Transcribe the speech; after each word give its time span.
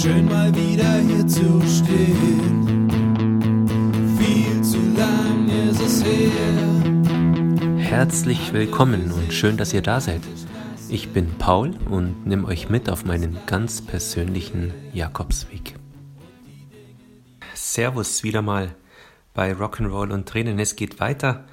Schön 0.00 0.26
mal 0.26 0.54
wieder 0.54 1.00
hier 1.00 1.26
zu 1.26 1.60
stehen. 1.66 2.88
Viel 4.16 4.62
zu 4.62 4.78
lang 4.96 5.48
ist 5.48 5.80
es 5.80 6.04
her. 6.04 7.78
Herzlich 7.78 8.52
willkommen 8.52 9.10
und 9.10 9.32
schön, 9.32 9.56
dass 9.56 9.74
ihr 9.74 9.82
da 9.82 10.00
seid. 10.00 10.20
Ich 10.88 11.08
bin 11.08 11.36
Paul 11.38 11.74
und 11.90 12.28
nehme 12.28 12.46
euch 12.46 12.68
mit 12.68 12.88
auf 12.88 13.04
meinen 13.06 13.38
ganz 13.46 13.82
persönlichen 13.82 14.72
Jakobsweg. 14.92 15.74
Servus 17.54 18.22
wieder 18.22 18.40
mal 18.40 18.76
bei 19.34 19.50
Rock'n'Roll 19.50 20.12
und 20.12 20.28
Tränen. 20.28 20.60
Es 20.60 20.76
geht 20.76 21.00
weiter. 21.00 21.44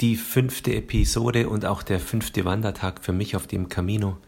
Die 0.00 0.14
fünfte 0.14 0.76
Episode 0.76 1.48
und 1.48 1.66
auch 1.66 1.82
der 1.82 1.98
fünfte 1.98 2.44
Wandertag 2.44 3.02
für 3.02 3.12
mich 3.12 3.34
auf 3.34 3.48
dem 3.48 3.68
Camino. 3.68 4.18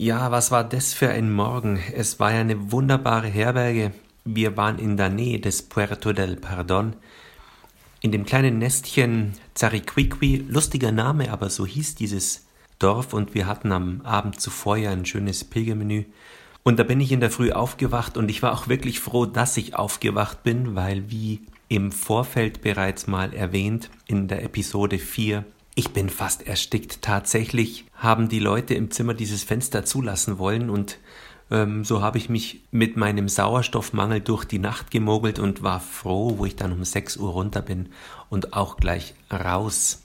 Ja, 0.00 0.30
was 0.30 0.52
war 0.52 0.62
das 0.62 0.94
für 0.94 1.10
ein 1.10 1.32
Morgen? 1.32 1.80
Es 1.92 2.20
war 2.20 2.32
ja 2.32 2.42
eine 2.42 2.70
wunderbare 2.70 3.26
Herberge. 3.26 3.90
Wir 4.24 4.56
waren 4.56 4.78
in 4.78 4.96
der 4.96 5.08
Nähe 5.08 5.40
des 5.40 5.62
Puerto 5.62 6.12
del 6.12 6.36
Perdón, 6.36 6.92
in 8.00 8.12
dem 8.12 8.24
kleinen 8.24 8.60
Nestchen 8.60 9.32
Zariquiqui, 9.54 10.44
lustiger 10.48 10.92
Name, 10.92 11.32
aber 11.32 11.50
so 11.50 11.66
hieß 11.66 11.96
dieses 11.96 12.46
Dorf 12.78 13.12
und 13.12 13.34
wir 13.34 13.48
hatten 13.48 13.72
am 13.72 14.00
Abend 14.02 14.40
zuvor 14.40 14.76
ja 14.76 14.92
ein 14.92 15.04
schönes 15.04 15.42
Pilgermenü. 15.42 16.04
Und 16.62 16.78
da 16.78 16.84
bin 16.84 17.00
ich 17.00 17.10
in 17.10 17.18
der 17.18 17.32
Früh 17.32 17.50
aufgewacht 17.50 18.16
und 18.16 18.30
ich 18.30 18.40
war 18.40 18.52
auch 18.52 18.68
wirklich 18.68 19.00
froh, 19.00 19.26
dass 19.26 19.56
ich 19.56 19.74
aufgewacht 19.74 20.44
bin, 20.44 20.76
weil 20.76 21.10
wie 21.10 21.40
im 21.66 21.90
Vorfeld 21.90 22.60
bereits 22.60 23.08
mal 23.08 23.34
erwähnt 23.34 23.90
in 24.06 24.28
der 24.28 24.44
Episode 24.44 25.00
4 25.00 25.44
ich 25.78 25.92
bin 25.92 26.10
fast 26.10 26.44
erstickt. 26.44 27.02
Tatsächlich 27.02 27.84
haben 27.94 28.28
die 28.28 28.40
Leute 28.40 28.74
im 28.74 28.90
Zimmer 28.90 29.14
dieses 29.14 29.44
Fenster 29.44 29.84
zulassen 29.84 30.40
wollen 30.40 30.70
und 30.70 30.98
ähm, 31.52 31.84
so 31.84 32.02
habe 32.02 32.18
ich 32.18 32.28
mich 32.28 32.62
mit 32.72 32.96
meinem 32.96 33.28
Sauerstoffmangel 33.28 34.18
durch 34.18 34.44
die 34.44 34.58
Nacht 34.58 34.90
gemogelt 34.90 35.38
und 35.38 35.62
war 35.62 35.78
froh, 35.78 36.36
wo 36.36 36.46
ich 36.46 36.56
dann 36.56 36.72
um 36.72 36.82
6 36.82 37.18
Uhr 37.18 37.30
runter 37.30 37.62
bin 37.62 37.90
und 38.28 38.54
auch 38.54 38.76
gleich 38.76 39.14
raus. 39.32 40.02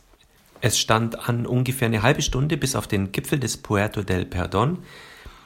Es 0.61 0.77
stand 0.77 1.27
an 1.27 1.47
ungefähr 1.47 1.87
eine 1.87 2.03
halbe 2.03 2.21
Stunde 2.21 2.55
bis 2.55 2.75
auf 2.75 2.85
den 2.85 3.11
Gipfel 3.11 3.39
des 3.39 3.57
Puerto 3.57 4.03
del 4.03 4.25
Perdón. 4.25 4.77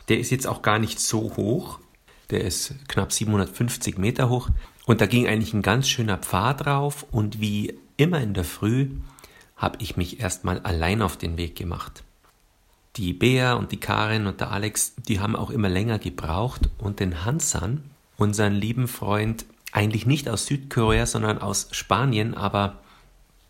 Der 0.10 0.20
ist 0.20 0.30
jetzt 0.30 0.46
auch 0.46 0.62
gar 0.62 0.78
nicht 0.78 1.00
so 1.00 1.38
hoch. 1.38 1.80
Der 2.32 2.44
ist 2.44 2.76
knapp 2.90 3.14
750 3.14 3.98
Meter 3.98 4.28
hoch. 4.28 4.50
Und 4.86 5.00
da 5.00 5.06
ging 5.06 5.26
eigentlich 5.26 5.54
ein 5.54 5.62
ganz 5.62 5.88
schöner 5.88 6.18
Pfad 6.18 6.66
drauf. 6.66 7.06
Und 7.12 7.40
wie 7.40 7.80
immer 7.96 8.20
in 8.20 8.34
der 8.34 8.44
Früh 8.44 8.90
habe 9.58 9.78
ich 9.82 9.98
mich 9.98 10.20
erstmal 10.20 10.60
allein 10.60 11.02
auf 11.02 11.18
den 11.18 11.38
Weg 11.38 11.56
gemacht. 11.56 12.04
Die 12.96 13.14
Bea 13.14 13.54
und 13.54 13.72
die 13.72 13.80
Karin 13.80 14.28
und 14.28 14.40
der 14.40 14.52
Alex, 14.52 14.96
die 14.96 15.20
haben 15.20 15.36
auch 15.36 15.50
immer 15.50 15.70
länger 15.70 16.00
gebraucht 16.00 16.70
und 16.78 17.00
den 17.00 17.26
Hansan, 17.26 17.84
unseren 18.18 18.54
lieben 18.54 18.88
Freund, 18.88 19.46
eigentlich 19.72 20.06
nicht 20.06 20.30
aus 20.30 20.46
Südkorea, 20.46 21.06
sondern 21.06 21.40
aus 21.40 21.68
Spanien, 21.72 22.34
aber 22.34 22.80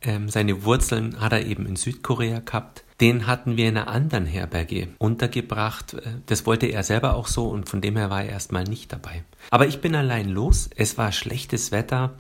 ähm, 0.02 0.30
seine 0.30 0.64
Wurzeln 0.64 1.20
hat 1.20 1.32
er 1.32 1.46
eben 1.46 1.66
in 1.66 1.76
Südkorea 1.76 2.40
gehabt. 2.40 2.84
Den 3.00 3.28
hatten 3.28 3.58
wir 3.58 3.70
in 3.70 3.78
einer 3.78 3.88
anderen 3.88 4.26
Herberge 4.26 4.90
untergebracht. 4.98 5.94
Äh, 5.94 6.02
das 6.26 6.46
wollte 6.46 6.68
er 6.68 6.84
selber 6.84 7.16
auch 7.16 7.28
so 7.28 7.48
und 7.48 7.70
von 7.70 7.82
dem 7.82 7.96
her 7.96 8.10
war 8.10 8.24
er 8.24 8.30
erstmal 8.30 8.64
nicht 8.64 8.92
dabei. 8.92 9.24
Aber 9.52 9.68
ich 9.68 9.82
bin 9.82 9.96
allein 9.96 10.30
los. 10.30 10.70
Es 10.76 10.98
war 10.98 11.12
schlechtes 11.12 11.72
Wetter 11.72 12.14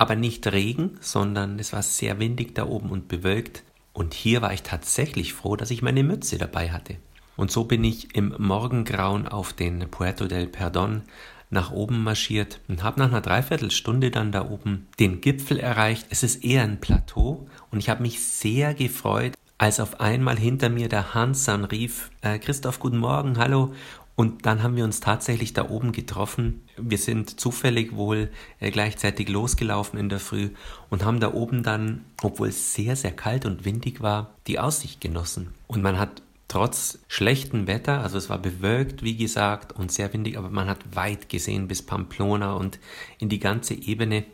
aber 0.00 0.16
nicht 0.16 0.50
Regen, 0.50 0.96
sondern 1.00 1.58
es 1.58 1.74
war 1.74 1.82
sehr 1.82 2.18
windig 2.18 2.54
da 2.54 2.66
oben 2.66 2.88
und 2.88 3.06
bewölkt. 3.06 3.64
Und 3.92 4.14
hier 4.14 4.40
war 4.40 4.50
ich 4.54 4.62
tatsächlich 4.62 5.34
froh, 5.34 5.56
dass 5.56 5.70
ich 5.70 5.82
meine 5.82 6.02
Mütze 6.02 6.38
dabei 6.38 6.70
hatte. 6.70 6.96
Und 7.36 7.50
so 7.50 7.64
bin 7.64 7.84
ich 7.84 8.14
im 8.14 8.34
Morgengrauen 8.38 9.28
auf 9.28 9.52
den 9.52 9.90
Puerto 9.90 10.26
del 10.26 10.46
Perdón 10.46 11.02
nach 11.50 11.70
oben 11.70 12.02
marschiert 12.02 12.60
und 12.66 12.82
habe 12.82 12.98
nach 12.98 13.08
einer 13.08 13.20
Dreiviertelstunde 13.20 14.10
dann 14.10 14.32
da 14.32 14.48
oben 14.48 14.86
den 14.98 15.20
Gipfel 15.20 15.58
erreicht. 15.60 16.06
Es 16.08 16.22
ist 16.22 16.44
eher 16.44 16.62
ein 16.62 16.80
Plateau 16.80 17.46
und 17.70 17.80
ich 17.80 17.90
habe 17.90 18.00
mich 18.00 18.24
sehr 18.24 18.72
gefreut, 18.72 19.34
als 19.58 19.80
auf 19.80 20.00
einmal 20.00 20.38
hinter 20.38 20.70
mir 20.70 20.88
der 20.88 21.12
Hansan 21.12 21.66
rief, 21.66 22.10
äh, 22.22 22.38
Christoph, 22.38 22.80
guten 22.80 22.96
Morgen, 22.96 23.36
hallo. 23.36 23.74
Und 24.20 24.44
dann 24.44 24.62
haben 24.62 24.76
wir 24.76 24.84
uns 24.84 25.00
tatsächlich 25.00 25.54
da 25.54 25.70
oben 25.70 25.92
getroffen. 25.92 26.60
Wir 26.76 26.98
sind 26.98 27.40
zufällig 27.40 27.96
wohl 27.96 28.30
äh, 28.58 28.70
gleichzeitig 28.70 29.30
losgelaufen 29.30 29.98
in 29.98 30.10
der 30.10 30.20
Früh 30.20 30.50
und 30.90 31.06
haben 31.06 31.20
da 31.20 31.32
oben 31.32 31.62
dann, 31.62 32.04
obwohl 32.20 32.48
es 32.48 32.74
sehr, 32.74 32.96
sehr 32.96 33.12
kalt 33.12 33.46
und 33.46 33.64
windig 33.64 34.02
war, 34.02 34.34
die 34.46 34.58
Aussicht 34.58 35.00
genossen. 35.00 35.54
Und 35.68 35.80
man 35.80 35.98
hat 35.98 36.20
trotz 36.48 36.98
schlechtem 37.08 37.66
Wetter, 37.66 38.02
also 38.02 38.18
es 38.18 38.28
war 38.28 38.36
bewölkt, 38.36 39.02
wie 39.02 39.16
gesagt, 39.16 39.72
und 39.72 39.90
sehr 39.90 40.12
windig, 40.12 40.36
aber 40.36 40.50
man 40.50 40.68
hat 40.68 40.94
weit 40.94 41.30
gesehen 41.30 41.66
bis 41.66 41.80
Pamplona 41.80 42.52
und 42.52 42.78
in 43.20 43.30
die 43.30 43.40
ganze 43.40 43.72
Ebene. 43.72 44.24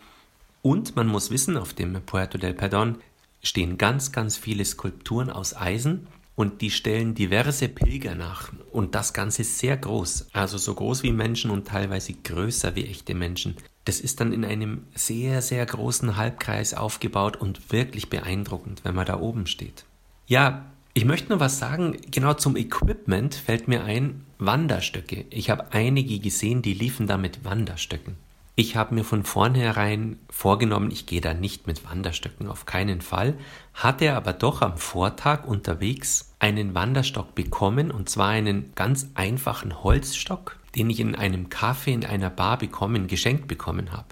Und 0.63 0.97
man 0.97 1.07
muss 1.07 1.31
wissen, 1.31 1.57
auf 1.57 1.75
dem 1.75 1.93
Puerto 2.05 2.39
del 2.39 2.55
Perdón 2.55 2.97
stehen 3.41 3.79
ganz, 3.79 4.11
ganz 4.11 4.37
viele 4.37 4.65
Skulpturen 4.65 5.31
aus 5.31 5.55
Eisen 5.55 6.09
und 6.37 6.61
die 6.61 6.71
stellen 6.71 7.15
diverse 7.15 7.69
Pilger 7.69 8.15
nach. 8.15 8.53
Und 8.71 8.95
das 8.95 9.13
Ganze 9.13 9.43
ist 9.43 9.59
sehr 9.59 9.77
groß, 9.77 10.29
also 10.33 10.59
so 10.59 10.75
groß 10.75 11.03
wie 11.03 11.13
Menschen 11.13 11.51
und 11.51 11.67
teilweise 11.67 12.13
größer 12.13 12.77
wie 12.77 12.87
echte 12.87 13.15
Menschen. 13.15 13.57
Das 13.87 14.01
ist 14.01 14.21
dann 14.21 14.33
in 14.33 14.45
einem 14.45 14.85
sehr, 14.95 15.43
sehr 15.43 15.65
großen 15.65 16.17
Halbkreis 16.17 16.75
aufgebaut 16.75 17.37
und 17.37 17.73
wirklich 17.73 18.11
beeindruckend, 18.11 18.85
wenn 18.85 18.95
man 18.95 19.07
da 19.07 19.19
oben 19.19 19.47
steht. 19.47 19.85
Ja, 20.27 20.67
ich 20.93 21.05
möchte 21.05 21.31
nur 21.31 21.41
was 21.41 21.59
sagen, 21.59 21.97
genau 22.11 22.35
zum 22.35 22.57
Equipment 22.57 23.35
fällt 23.35 23.69
mir 23.69 23.85
ein, 23.85 24.25
Wanderstöcke. 24.39 25.25
Ich 25.31 25.51
habe 25.51 25.73
einige 25.73 26.19
gesehen, 26.19 26.63
die 26.63 26.75
liefen 26.75 27.07
da 27.07 27.17
mit 27.17 27.45
Wanderstöcken. 27.45 28.17
Ich 28.59 28.75
habe 28.75 28.95
mir 28.95 29.05
von 29.05 29.23
vornherein 29.23 30.19
vorgenommen, 30.31 30.91
ich 30.91 31.05
gehe 31.05 31.21
da 31.21 31.35
nicht 31.35 31.67
mit 31.67 31.85
Wanderstöcken, 31.85 32.49
auf 32.49 32.65
keinen 32.65 33.03
Fall, 33.03 33.35
hatte 33.75 34.15
aber 34.15 34.33
doch 34.33 34.63
am 34.63 34.79
Vortag 34.79 35.45
unterwegs 35.45 36.33
einen 36.39 36.75
Wanderstock 36.75 37.35
bekommen, 37.35 37.91
und 37.91 38.09
zwar 38.09 38.29
einen 38.29 38.73
ganz 38.75 39.11
einfachen 39.13 39.85
Holzstock, 39.85 40.57
den 40.75 40.89
ich 40.89 41.01
in 41.01 41.15
einem 41.15 41.49
Café 41.49 41.89
in 41.89 42.07
einer 42.07 42.31
Bar 42.31 42.57
bekommen, 42.57 43.09
geschenkt 43.09 43.47
bekommen 43.47 43.93
habe. 43.93 44.09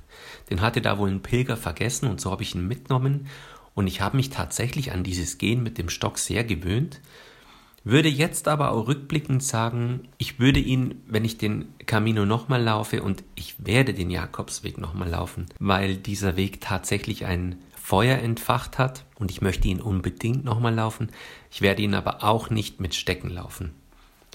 Den 0.51 0.61
hatte 0.61 0.83
da 0.83 0.99
wohl 0.99 1.09
ein 1.09 1.23
Pilger 1.23 1.57
vergessen 1.57 2.11
und 2.11 2.21
so 2.21 2.31
habe 2.31 2.43
ich 2.43 2.55
ihn 2.55 2.69
mitgenommen. 2.69 3.29
Und 3.75 3.87
ich 3.87 4.03
habe 4.03 4.19
mich 4.19 4.29
tatsächlich 4.29 4.93
an 4.93 5.05
dieses 5.05 5.39
Gehen 5.39 5.63
mit 5.63 5.79
dem 5.79 5.89
Stock 5.89 6.19
sehr 6.19 6.45
gewöhnt 6.45 7.01
würde 7.85 8.09
jetzt 8.09 8.49
aber 8.49 8.73
auch 8.73 8.89
rückblickend 8.89 9.43
sagen, 9.43 10.09
ich 10.17 10.41
würde 10.41 10.59
ihn, 10.59 11.03
wenn 11.07 11.25
ich 11.25 11.37
den 11.37 11.67
Camino 11.85 12.25
nochmal 12.25 12.63
laufe 12.63 13.03
und 13.03 13.23
ich 13.35 13.57
werde 13.59 13.93
den 13.93 14.11
Jakobsweg 14.11 14.79
nochmal 14.79 15.11
laufen, 15.11 15.47
weil 15.59 15.97
dieser 15.97 16.37
Weg 16.37 16.63
tatsächlich 16.63 17.27
ein 17.27 17.57
Feuer 17.77 18.19
entfacht 18.19 18.79
hat 18.79 19.05
und 19.17 19.31
ich 19.31 19.43
möchte 19.43 19.69
ihn 19.69 19.83
unbedingt 19.83 20.43
nochmal 20.45 20.75
laufen. 20.75 21.11
Ich 21.51 21.61
werde 21.61 21.83
ihn 21.83 21.93
aber 21.93 22.25
auch 22.25 22.49
nicht 22.49 22.81
mit 22.81 22.95
Stecken 22.95 23.29
laufen. 23.29 23.75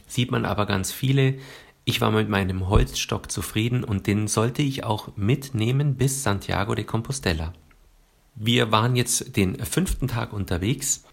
Sieht 0.06 0.30
man 0.30 0.46
aber 0.46 0.68
ganz 0.68 0.92
viele. 0.92 1.40
Ich 1.86 2.02
war 2.02 2.12
mit 2.12 2.30
meinem 2.30 2.70
Holzstock 2.70 3.32
zufrieden 3.32 3.84
und 3.84 4.06
den 4.06 4.28
sollte 4.28 4.62
ich 4.62 4.84
auch 4.84 5.10
mitnehmen 5.16 5.96
bis 5.96 6.22
Santiago 6.22 6.76
de 6.76 6.86
Compostela. 6.86 7.54
Wir 8.36 8.72
waren 8.72 8.96
jetzt 8.96 9.36
den 9.36 9.58
fünften 9.66 10.08
Tag 10.08 10.32
unterwegs 10.32 11.06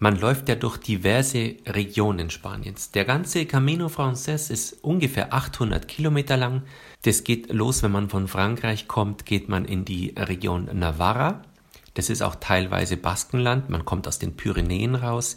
man 0.00 0.18
läuft 0.18 0.48
ja 0.48 0.54
durch 0.54 0.78
diverse 0.78 1.56
Regionen 1.66 2.30
Spaniens. 2.30 2.90
Der 2.90 3.04
ganze 3.04 3.44
Camino 3.44 3.90
Frances 3.90 4.48
ist 4.48 4.82
ungefähr 4.82 5.34
800 5.34 5.86
Kilometer 5.86 6.38
lang. 6.38 6.62
Das 7.02 7.22
geht 7.22 7.52
los, 7.52 7.82
wenn 7.82 7.92
man 7.92 8.08
von 8.08 8.26
Frankreich 8.26 8.88
kommt, 8.88 9.26
geht 9.26 9.50
man 9.50 9.66
in 9.66 9.84
die 9.84 10.14
Region 10.16 10.70
Navarra. 10.72 11.42
Das 11.92 12.08
ist 12.08 12.22
auch 12.22 12.36
teilweise 12.36 12.96
Baskenland. 12.96 13.68
Man 13.68 13.84
kommt 13.84 14.08
aus 14.08 14.18
den 14.18 14.36
Pyrenäen 14.36 14.94
raus. 14.94 15.36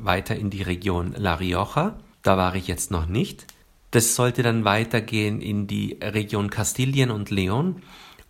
Weiter 0.00 0.34
in 0.34 0.50
die 0.50 0.62
Region 0.62 1.14
La 1.16 1.34
Rioja. 1.34 1.96
Da 2.22 2.36
war 2.36 2.56
ich 2.56 2.66
jetzt 2.66 2.90
noch 2.90 3.06
nicht. 3.06 3.46
Das 3.92 4.16
sollte 4.16 4.42
dann 4.42 4.64
weitergehen 4.64 5.40
in 5.40 5.68
die 5.68 5.98
Region 6.02 6.50
Kastilien 6.50 7.12
und 7.12 7.30
León, 7.30 7.76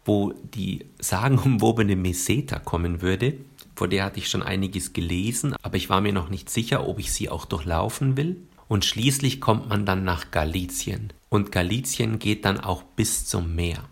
wo 0.05 0.33
die 0.33 0.85
sagenumwobene 0.99 1.97
Meseta 1.97 2.59
kommen 2.59 3.01
würde. 3.01 3.39
Vor 3.81 3.89
der 3.89 4.05
hatte 4.05 4.19
ich 4.19 4.29
schon 4.29 4.43
einiges 4.43 4.93
gelesen, 4.93 5.57
aber 5.63 5.79
ich 5.79 5.89
war 5.89 6.03
mir 6.03 6.13
noch 6.13 6.29
nicht 6.29 6.51
sicher, 6.51 6.87
ob 6.87 6.99
ich 6.99 7.15
sie 7.15 7.31
auch 7.31 7.47
durchlaufen 7.47 8.19
will. 8.19 8.47
Und 8.69 8.85
schließlich 8.85 9.41
kommt 9.41 9.71
man 9.71 9.87
dann 9.87 10.05
nach 10.05 10.31
Galizien. 10.31 11.15
Und 11.31 11.51
Galizien 11.51 12.19
geht 12.19 12.45
dann 12.45 12.61
auch 12.61 12.83
bis 12.83 13.25
zum 13.25 13.55
Meer. 13.55 13.83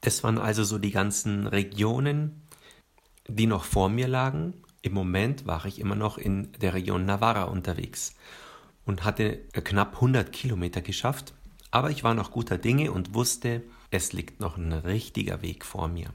Das 0.00 0.24
waren 0.24 0.38
also 0.38 0.64
so 0.64 0.78
die 0.78 0.92
ganzen 0.92 1.46
Regionen, 1.46 2.40
die 3.28 3.46
noch 3.46 3.64
vor 3.64 3.90
mir 3.90 4.08
lagen. 4.08 4.54
Im 4.80 4.94
Moment 4.94 5.44
war 5.44 5.66
ich 5.66 5.78
immer 5.78 5.94
noch 5.94 6.16
in 6.16 6.50
der 6.62 6.72
Region 6.72 7.04
Navarra 7.04 7.42
unterwegs 7.42 8.14
und 8.86 9.04
hatte 9.04 9.40
knapp 9.52 9.96
100 9.96 10.32
Kilometer 10.32 10.80
geschafft. 10.80 11.34
Aber 11.70 11.90
ich 11.90 12.02
war 12.02 12.14
noch 12.14 12.30
guter 12.30 12.56
Dinge 12.56 12.92
und 12.92 13.12
wusste, 13.12 13.62
es 13.90 14.14
liegt 14.14 14.40
noch 14.40 14.56
ein 14.56 14.72
richtiger 14.72 15.42
Weg 15.42 15.66
vor 15.66 15.88
mir. 15.88 16.14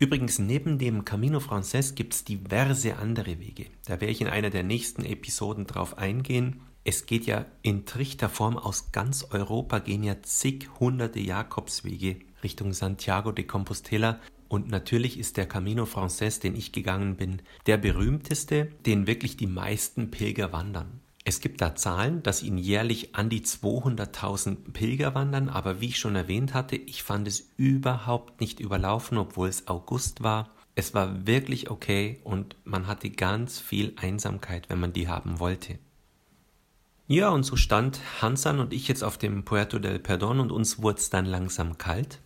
Übrigens, 0.00 0.38
neben 0.38 0.78
dem 0.78 1.04
Camino 1.04 1.40
Frances 1.40 1.96
gibt 1.96 2.14
es 2.14 2.24
diverse 2.24 2.96
andere 2.96 3.40
Wege. 3.40 3.66
Da 3.84 4.00
werde 4.00 4.12
ich 4.12 4.20
in 4.20 4.28
einer 4.28 4.50
der 4.50 4.62
nächsten 4.62 5.04
Episoden 5.04 5.66
drauf 5.66 5.98
eingehen. 5.98 6.60
Es 6.84 7.06
geht 7.06 7.26
ja 7.26 7.46
in 7.62 7.84
Trichterform 7.84 8.56
aus 8.56 8.92
ganz 8.92 9.26
Europa, 9.30 9.80
gehen 9.80 10.04
ja 10.04 10.22
zig 10.22 10.68
hunderte 10.78 11.18
Jakobswege 11.20 12.20
Richtung 12.44 12.72
Santiago 12.72 13.32
de 13.32 13.44
Compostela. 13.44 14.20
Und 14.48 14.70
natürlich 14.70 15.18
ist 15.18 15.36
der 15.36 15.46
Camino 15.46 15.84
Frances, 15.84 16.40
den 16.40 16.54
ich 16.54 16.72
gegangen 16.72 17.16
bin, 17.16 17.42
der 17.66 17.76
berühmteste, 17.76 18.66
den 18.86 19.06
wirklich 19.06 19.36
die 19.36 19.48
meisten 19.48 20.10
Pilger 20.10 20.52
wandern. 20.52 21.00
Es 21.28 21.40
gibt 21.40 21.60
da 21.60 21.74
Zahlen, 21.74 22.22
dass 22.22 22.42
ihn 22.42 22.56
jährlich 22.56 23.14
an 23.14 23.28
die 23.28 23.42
200.000 23.42 24.72
Pilger 24.72 25.14
wandern, 25.14 25.50
aber 25.50 25.78
wie 25.78 25.88
ich 25.88 25.98
schon 25.98 26.16
erwähnt 26.16 26.54
hatte, 26.54 26.74
ich 26.74 27.02
fand 27.02 27.28
es 27.28 27.50
überhaupt 27.58 28.40
nicht 28.40 28.60
überlaufen, 28.60 29.18
obwohl 29.18 29.48
es 29.48 29.68
August 29.68 30.22
war. 30.22 30.48
Es 30.74 30.94
war 30.94 31.26
wirklich 31.26 31.68
okay 31.68 32.18
und 32.24 32.56
man 32.64 32.86
hatte 32.86 33.10
ganz 33.10 33.60
viel 33.60 33.92
Einsamkeit, 33.96 34.70
wenn 34.70 34.80
man 34.80 34.94
die 34.94 35.08
haben 35.08 35.38
wollte. 35.38 35.78
Ja, 37.08 37.28
und 37.28 37.42
so 37.42 37.56
stand 37.56 38.00
Hansan 38.22 38.58
und 38.58 38.72
ich 38.72 38.88
jetzt 38.88 39.04
auf 39.04 39.18
dem 39.18 39.44
Puerto 39.44 39.78
del 39.78 39.98
Perdón 39.98 40.40
und 40.40 40.50
uns 40.50 40.80
wurde 40.80 40.98
es 40.98 41.10
dann 41.10 41.26
langsam 41.26 41.76
kalt. 41.76 42.20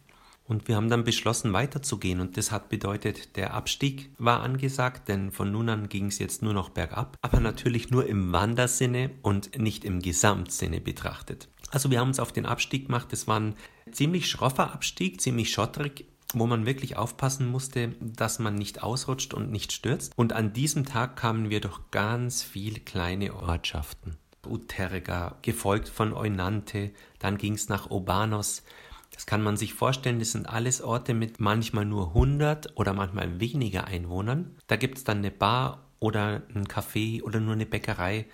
Und 0.52 0.69
wir 0.69 0.76
haben 0.76 0.90
dann 0.90 1.02
beschlossen, 1.02 1.54
weiterzugehen. 1.54 2.20
Und 2.20 2.37
das 2.37 2.52
hat 2.52 2.69
bedeutet, 2.69 3.37
der 3.37 3.54
Abstieg 3.54 4.10
war 4.19 4.43
angesagt, 4.43 5.08
denn 5.08 5.32
von 5.32 5.50
nun 5.50 5.70
an 5.70 5.88
ging 5.88 6.08
es 6.08 6.19
jetzt 6.19 6.43
nur 6.43 6.52
noch 6.52 6.69
bergab. 6.69 7.16
Aber 7.22 7.40
natürlich 7.40 7.90
nur 7.90 8.06
im 8.06 8.32
Wandersinne 8.32 9.12
und 9.22 9.58
nicht 9.58 9.82
im 9.82 10.02
Gesamtsinne 10.02 10.82
betrachtet. 10.82 11.49
Also 11.70 11.90
wir 11.90 12.00
haben 12.00 12.08
uns 12.08 12.20
auf 12.20 12.32
den 12.32 12.44
Abstieg 12.44 12.88
gemacht. 12.88 13.08
Das 13.12 13.26
war 13.26 13.40
ein 13.40 13.54
ziemlich 13.90 14.28
schroffer 14.28 14.75
Abstieg, 14.75 15.22
ziemlich 15.22 15.50
schottrig 15.50 16.04
wo 16.34 16.46
man 16.46 16.64
wirklich 16.64 16.96
aufpassen 16.96 17.46
musste, 17.46 17.90
dass 18.00 18.38
man 18.38 18.54
nicht 18.54 18.82
ausrutscht 18.82 19.34
und 19.34 19.50
nicht 19.50 19.70
stürzt. 19.70 20.14
Und 20.16 20.32
an 20.32 20.54
diesem 20.54 20.87
Tag 20.87 21.16
kamen 21.16 21.50
wir 21.50 21.60
durch 21.60 21.78
ganz 21.90 22.43
viele 22.43 22.81
kleine 22.81 23.34
Ortschaften. 23.34 24.16
Uterga, 24.46 25.37
gefolgt 25.43 25.90
von 25.90 26.14
Eunante, 26.14 26.93
dann 27.19 27.37
ging 27.37 27.52
es 27.52 27.69
nach 27.69 27.90
Obanos. 27.90 28.62
Das 29.22 29.26
kann 29.26 29.42
man 29.42 29.56
sich 29.56 29.72
vorstellen, 29.72 30.19
das 30.19 30.32
sind 30.32 30.48
alles 30.48 30.82
Orte 30.82 31.14
mit 31.14 31.38
manchmal 31.38 31.84
nur 31.84 32.08
100 32.08 32.76
oder 32.76 32.92
manchmal 32.92 33.38
weniger 33.38 33.84
Einwohnern. 33.84 34.56
Da 34.66 34.74
gibt 34.74 34.98
es 34.98 35.04
dann 35.04 35.19
eine 35.19 35.30
Bar 35.30 35.86
oder 36.00 36.42
ein 36.52 36.66
Café 36.66 37.22
oder 37.22 37.38
nur 37.38 37.54
eine 37.54 37.64
Bäckerei. 37.64 38.26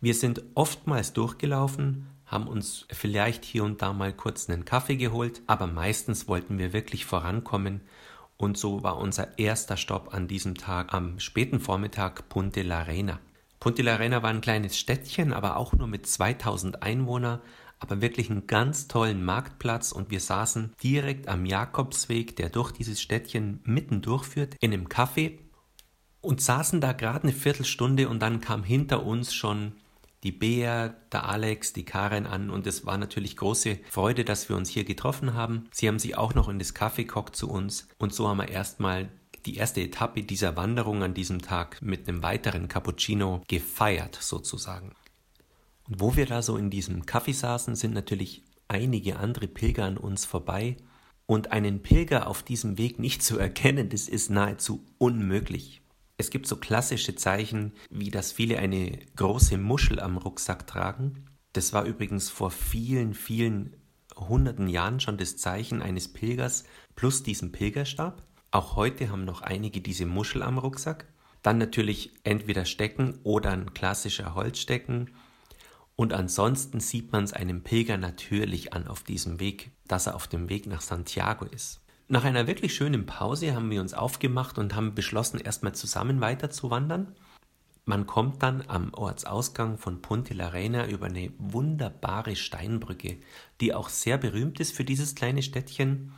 Wir 0.00 0.14
sind 0.14 0.42
oftmals 0.54 1.12
durchgelaufen, 1.12 2.06
haben 2.24 2.46
uns 2.46 2.86
vielleicht 2.90 3.44
hier 3.44 3.62
und 3.62 3.82
da 3.82 3.92
mal 3.92 4.14
kurz 4.14 4.48
einen 4.48 4.64
Kaffee 4.64 4.96
geholt, 4.96 5.42
aber 5.46 5.66
meistens 5.66 6.26
wollten 6.28 6.56
wir 6.56 6.72
wirklich 6.72 7.04
vorankommen 7.04 7.82
und 8.38 8.56
so 8.56 8.82
war 8.82 8.96
unser 8.96 9.38
erster 9.38 9.76
Stopp 9.76 10.14
an 10.14 10.28
diesem 10.28 10.54
Tag 10.54 10.94
am 10.94 11.20
späten 11.20 11.60
Vormittag 11.60 12.30
Punte 12.30 12.62
la 12.62 12.78
Arena. 12.78 13.20
Punta 13.60 13.82
la 13.82 13.92
Arena 13.92 14.22
war 14.22 14.30
ein 14.30 14.40
kleines 14.40 14.78
Städtchen, 14.78 15.34
aber 15.34 15.58
auch 15.58 15.74
nur 15.74 15.88
mit 15.88 16.06
2000 16.06 16.82
Einwohnern, 16.82 17.40
aber 17.78 18.00
wirklich 18.00 18.30
einen 18.30 18.46
ganz 18.46 18.88
tollen 18.88 19.24
Marktplatz 19.24 19.92
und 19.92 20.10
wir 20.10 20.20
saßen 20.20 20.72
direkt 20.82 21.28
am 21.28 21.46
Jakobsweg, 21.46 22.36
der 22.36 22.48
durch 22.48 22.72
dieses 22.72 23.00
Städtchen 23.00 23.60
mitten 23.64 24.02
durchführt, 24.02 24.56
in 24.60 24.72
einem 24.72 24.88
Café 24.88 25.38
und 26.20 26.40
saßen 26.40 26.80
da 26.80 26.92
gerade 26.92 27.24
eine 27.24 27.32
Viertelstunde 27.32 28.08
und 28.08 28.20
dann 28.20 28.40
kam 28.40 28.64
hinter 28.64 29.04
uns 29.04 29.32
schon 29.34 29.72
die 30.22 30.32
Bea, 30.32 30.88
der 31.12 31.28
Alex, 31.28 31.72
die 31.72 31.84
Karen 31.84 32.26
an 32.26 32.50
und 32.50 32.66
es 32.66 32.84
war 32.84 32.98
natürlich 32.98 33.36
große 33.36 33.78
Freude, 33.90 34.24
dass 34.24 34.48
wir 34.48 34.56
uns 34.56 34.68
hier 34.68 34.84
getroffen 34.84 35.34
haben. 35.34 35.68
Sie 35.72 35.86
haben 35.86 35.98
sich 35.98 36.16
auch 36.16 36.34
noch 36.34 36.48
in 36.48 36.58
das 36.58 36.74
Café 36.74 37.04
gekocht 37.04 37.36
zu 37.36 37.48
uns 37.48 37.88
und 37.98 38.12
so 38.12 38.26
haben 38.26 38.38
wir 38.38 38.48
erstmal 38.48 39.08
die 39.44 39.56
erste 39.56 39.80
Etappe 39.80 40.22
dieser 40.22 40.56
Wanderung 40.56 41.04
an 41.04 41.14
diesem 41.14 41.40
Tag 41.40 41.80
mit 41.80 42.08
einem 42.08 42.22
weiteren 42.22 42.66
Cappuccino 42.66 43.42
gefeiert 43.46 44.18
sozusagen. 44.20 44.92
Und 45.88 46.00
wo 46.00 46.16
wir 46.16 46.26
da 46.26 46.42
so 46.42 46.56
in 46.56 46.70
diesem 46.70 47.06
Kaffee 47.06 47.32
saßen, 47.32 47.76
sind 47.76 47.94
natürlich 47.94 48.44
einige 48.68 49.18
andere 49.18 49.48
Pilger 49.48 49.84
an 49.84 49.96
uns 49.96 50.24
vorbei. 50.24 50.76
Und 51.26 51.50
einen 51.50 51.82
Pilger 51.82 52.28
auf 52.28 52.42
diesem 52.42 52.78
Weg 52.78 52.98
nicht 52.98 53.22
zu 53.22 53.38
erkennen, 53.38 53.88
das 53.88 54.08
ist 54.08 54.30
nahezu 54.30 54.84
unmöglich. 54.98 55.82
Es 56.18 56.30
gibt 56.30 56.46
so 56.46 56.56
klassische 56.56 57.14
Zeichen, 57.14 57.72
wie 57.90 58.10
dass 58.10 58.32
viele 58.32 58.58
eine 58.58 58.98
große 59.16 59.58
Muschel 59.58 60.00
am 60.00 60.16
Rucksack 60.16 60.66
tragen. 60.66 61.26
Das 61.52 61.72
war 61.72 61.84
übrigens 61.84 62.30
vor 62.30 62.50
vielen, 62.50 63.12
vielen 63.12 63.76
hunderten 64.16 64.68
Jahren 64.68 65.00
schon 65.00 65.18
das 65.18 65.36
Zeichen 65.36 65.82
eines 65.82 66.08
Pilgers 66.08 66.64
plus 66.94 67.22
diesem 67.22 67.52
Pilgerstab. 67.52 68.22
Auch 68.50 68.76
heute 68.76 69.10
haben 69.10 69.24
noch 69.24 69.42
einige 69.42 69.80
diese 69.80 70.06
Muschel 70.06 70.42
am 70.42 70.58
Rucksack. 70.58 71.06
Dann 71.42 71.58
natürlich 71.58 72.12
entweder 72.24 72.64
Stecken 72.64 73.18
oder 73.22 73.50
ein 73.50 73.74
klassischer 73.74 74.34
Holzstecken. 74.34 75.10
Und 75.96 76.12
ansonsten 76.12 76.80
sieht 76.80 77.10
man 77.12 77.24
es 77.24 77.32
einem 77.32 77.62
Pilger 77.62 77.96
natürlich 77.96 78.74
an 78.74 78.86
auf 78.86 79.02
diesem 79.02 79.40
Weg, 79.40 79.70
dass 79.88 80.06
er 80.06 80.14
auf 80.14 80.28
dem 80.28 80.48
Weg 80.50 80.66
nach 80.66 80.82
Santiago 80.82 81.46
ist. 81.46 81.80
Nach 82.08 82.24
einer 82.24 82.46
wirklich 82.46 82.74
schönen 82.74 83.06
Pause 83.06 83.54
haben 83.54 83.70
wir 83.70 83.80
uns 83.80 83.94
aufgemacht 83.94 84.58
und 84.58 84.74
haben 84.76 84.94
beschlossen, 84.94 85.40
erstmal 85.40 85.74
zusammen 85.74 86.20
weiter 86.20 86.50
zu 86.50 86.70
wandern. 86.70 87.16
Man 87.84 88.06
kommt 88.06 88.42
dann 88.42 88.64
am 88.68 88.92
Ortsausgang 88.94 89.78
von 89.78 90.02
Ponte 90.02 90.34
la 90.34 90.48
Reina 90.48 90.86
über 90.86 91.06
eine 91.06 91.32
wunderbare 91.38 92.36
Steinbrücke, 92.36 93.18
die 93.60 93.74
auch 93.74 93.88
sehr 93.88 94.18
berühmt 94.18 94.60
ist 94.60 94.72
für 94.76 94.84
dieses 94.84 95.14
kleine 95.14 95.42
Städtchen 95.42 96.12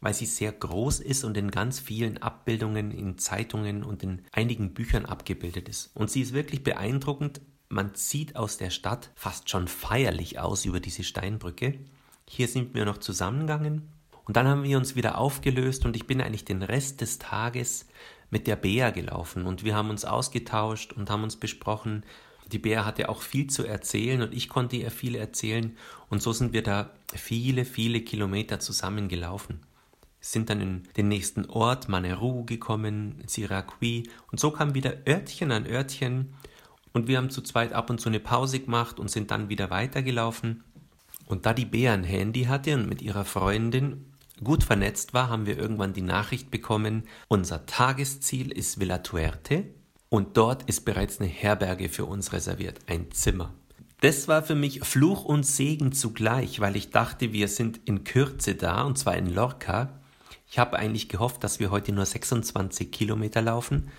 weil 0.00 0.14
sie 0.14 0.26
sehr 0.26 0.52
groß 0.52 1.00
ist 1.00 1.24
und 1.24 1.36
in 1.36 1.50
ganz 1.50 1.80
vielen 1.80 2.18
Abbildungen 2.18 2.90
in 2.90 3.18
Zeitungen 3.18 3.82
und 3.82 4.02
in 4.02 4.22
einigen 4.32 4.74
Büchern 4.74 5.06
abgebildet 5.06 5.68
ist. 5.68 5.90
Und 5.94 6.10
sie 6.10 6.20
ist 6.20 6.32
wirklich 6.32 6.62
beeindruckend. 6.62 7.40
Man 7.68 7.94
zieht 7.94 8.36
aus 8.36 8.58
der 8.58 8.70
Stadt 8.70 9.10
fast 9.14 9.50
schon 9.50 9.66
feierlich 9.68 10.38
aus 10.38 10.64
über 10.64 10.80
diese 10.80 11.02
Steinbrücke. 11.02 11.78
Hier 12.28 12.48
sind 12.48 12.74
wir 12.74 12.84
noch 12.84 12.98
zusammengegangen 12.98 13.88
und 14.24 14.36
dann 14.36 14.46
haben 14.46 14.62
wir 14.62 14.76
uns 14.76 14.94
wieder 14.96 15.18
aufgelöst 15.18 15.84
und 15.84 15.96
ich 15.96 16.06
bin 16.06 16.20
eigentlich 16.20 16.44
den 16.44 16.62
Rest 16.62 17.00
des 17.00 17.18
Tages 17.18 17.86
mit 18.30 18.46
der 18.46 18.56
Bea 18.56 18.90
gelaufen 18.90 19.46
und 19.46 19.64
wir 19.64 19.74
haben 19.74 19.90
uns 19.90 20.04
ausgetauscht 20.04 20.92
und 20.92 21.10
haben 21.10 21.22
uns 21.22 21.36
besprochen. 21.36 22.04
Die 22.52 22.58
Bea 22.58 22.84
hatte 22.84 23.08
auch 23.08 23.22
viel 23.22 23.48
zu 23.48 23.64
erzählen 23.64 24.22
und 24.22 24.32
ich 24.32 24.48
konnte 24.48 24.76
ihr 24.76 24.90
viel 24.90 25.16
erzählen 25.16 25.76
und 26.08 26.22
so 26.22 26.32
sind 26.32 26.52
wir 26.52 26.62
da 26.62 26.90
viele, 27.14 27.64
viele 27.64 28.00
Kilometer 28.00 28.60
zusammengelaufen 28.60 29.60
sind 30.32 30.50
dann 30.50 30.60
in 30.60 30.82
den 30.96 31.08
nächsten 31.08 31.46
Ort, 31.46 31.88
Maneru, 31.88 32.44
gekommen, 32.44 33.22
Siraqui 33.26 34.10
und 34.32 34.40
so 34.40 34.50
kam 34.50 34.74
wieder 34.74 35.06
Örtchen 35.06 35.52
an 35.52 35.66
Örtchen 35.66 36.34
und 36.96 37.08
wir 37.08 37.18
haben 37.18 37.28
zu 37.28 37.42
zweit 37.42 37.74
ab 37.74 37.90
und 37.90 38.00
zu 38.00 38.08
eine 38.08 38.20
Pause 38.20 38.58
gemacht 38.58 38.98
und 38.98 39.10
sind 39.10 39.30
dann 39.30 39.50
wieder 39.50 39.68
weitergelaufen. 39.68 40.64
Und 41.26 41.44
da 41.44 41.52
die 41.52 41.66
Bea 41.66 41.92
ein 41.92 42.04
Handy 42.04 42.44
hatte 42.44 42.72
und 42.72 42.88
mit 42.88 43.02
ihrer 43.02 43.26
Freundin 43.26 44.06
gut 44.42 44.64
vernetzt 44.64 45.12
war, 45.12 45.28
haben 45.28 45.44
wir 45.44 45.58
irgendwann 45.58 45.92
die 45.92 46.00
Nachricht 46.00 46.50
bekommen, 46.50 47.02
unser 47.28 47.66
Tagesziel 47.66 48.50
ist 48.50 48.80
Villa 48.80 48.98
Tuerte 48.98 49.64
und 50.08 50.38
dort 50.38 50.62
ist 50.70 50.86
bereits 50.86 51.20
eine 51.20 51.28
Herberge 51.28 51.90
für 51.90 52.06
uns 52.06 52.32
reserviert, 52.32 52.78
ein 52.86 53.10
Zimmer. 53.10 53.52
Das 54.00 54.26
war 54.26 54.42
für 54.42 54.54
mich 54.54 54.80
Fluch 54.82 55.26
und 55.26 55.44
Segen 55.44 55.92
zugleich, 55.92 56.60
weil 56.60 56.76
ich 56.76 56.92
dachte, 56.92 57.30
wir 57.34 57.48
sind 57.48 57.78
in 57.84 58.04
Kürze 58.04 58.54
da, 58.54 58.84
und 58.84 58.96
zwar 58.96 59.18
in 59.18 59.34
Lorca, 59.34 60.00
ich 60.48 60.58
habe 60.58 60.78
eigentlich 60.78 61.10
gehofft, 61.10 61.44
dass 61.44 61.60
wir 61.60 61.70
heute 61.70 61.92
nur 61.92 62.06
26 62.06 62.90
Kilometer 62.90 63.42
laufen. 63.42 63.90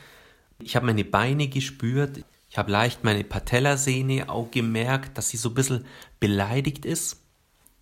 Ich 0.59 0.75
habe 0.75 0.87
meine 0.87 1.05
Beine 1.05 1.47
gespürt. 1.47 2.23
Ich 2.49 2.57
habe 2.57 2.71
leicht 2.71 3.03
meine 3.03 3.23
Patellasehne 3.23 4.29
auch 4.29 4.51
gemerkt, 4.51 5.17
dass 5.17 5.29
sie 5.29 5.37
so 5.37 5.49
ein 5.49 5.55
bisschen 5.55 5.85
beleidigt 6.19 6.85
ist. 6.85 7.23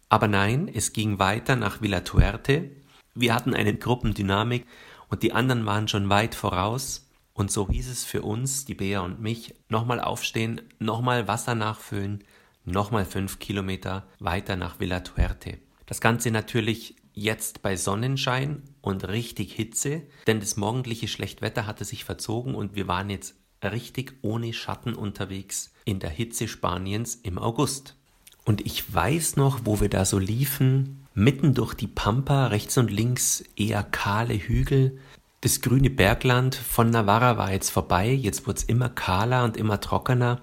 Aber 0.10 0.28
nein, 0.28 0.70
es 0.74 0.94
ging 0.94 1.20
weiter 1.20 1.56
nach 1.56 1.82
Villa 1.82 2.02
Tuerte. 2.02 2.72
Wir 3.14 3.34
hatten 3.34 3.54
eine 3.54 3.76
Gruppendynamik 3.76 4.66
und 5.10 5.24
die 5.24 5.34
anderen 5.34 5.66
waren 5.66 5.88
schon 5.88 6.10
weit 6.10 6.36
voraus. 6.36 7.10
Und 7.34 7.52
so 7.52 7.70
hieß 7.70 7.90
es 7.90 8.06
für 8.06 8.22
uns, 8.22 8.66
die 8.66 8.76
Bea 8.76 9.02
und 9.02 9.20
mich, 9.20 9.56
nochmal 9.68 10.00
aufstehen, 10.00 10.62
nochmal 10.80 11.28
Wasser 11.28 11.54
nachfüllen, 11.54 12.24
nochmal 12.64 13.06
fünf 13.06 13.40
Kilometer 13.40 14.08
weiter 14.20 14.56
nach 14.56 14.80
Villa 14.80 15.02
Tuerte. 15.02 15.60
Das 15.86 16.02
Ganze 16.02 16.32
natürlich 16.32 16.96
jetzt 17.14 17.62
bei 17.62 17.76
Sonnenschein 17.76 18.64
und 18.82 19.08
richtig 19.08 19.54
Hitze, 19.54 20.04
denn 20.28 20.40
das 20.40 20.58
morgendliche 20.58 21.08
Schlechtwetter 21.08 21.68
hatte 21.68 21.86
sich 21.86 22.04
verzogen 22.04 22.56
und 22.56 22.76
wir 22.76 22.88
waren 22.88 23.10
jetzt 23.10 23.36
richtig 23.72 24.14
ohne 24.22 24.54
Schatten 24.54 24.94
unterwegs 24.94 25.72
in 25.86 26.00
der 26.00 26.10
Hitze 26.10 26.48
Spaniens 26.48 27.20
im 27.24 27.38
August. 27.38 27.96
Und 28.44 28.66
ich 28.66 28.94
weiß 28.94 29.38
noch, 29.38 29.62
wo 29.64 29.82
wir 29.82 29.90
da 29.90 30.06
so 30.06 30.20
liefen, 30.20 31.06
mitten 31.14 31.54
durch 31.54 31.74
die 31.74 31.88
Pampa, 31.88 32.48
rechts 32.48 32.78
und 32.78 32.92
links 32.92 33.44
eher 33.56 33.84
kahle 33.84 34.36
Hügel. 34.36 34.98
Das 35.42 35.62
grüne 35.62 35.90
Bergland 35.90 36.56
von 36.56 36.90
Navarra 36.90 37.38
war 37.38 37.52
jetzt 37.52 37.70
vorbei, 37.70 38.12
jetzt 38.12 38.48
wurde 38.48 38.58
es 38.58 38.64
immer 38.64 38.90
kahler 38.90 39.44
und 39.44 39.58
immer 39.58 39.80
trockener. 39.80 40.42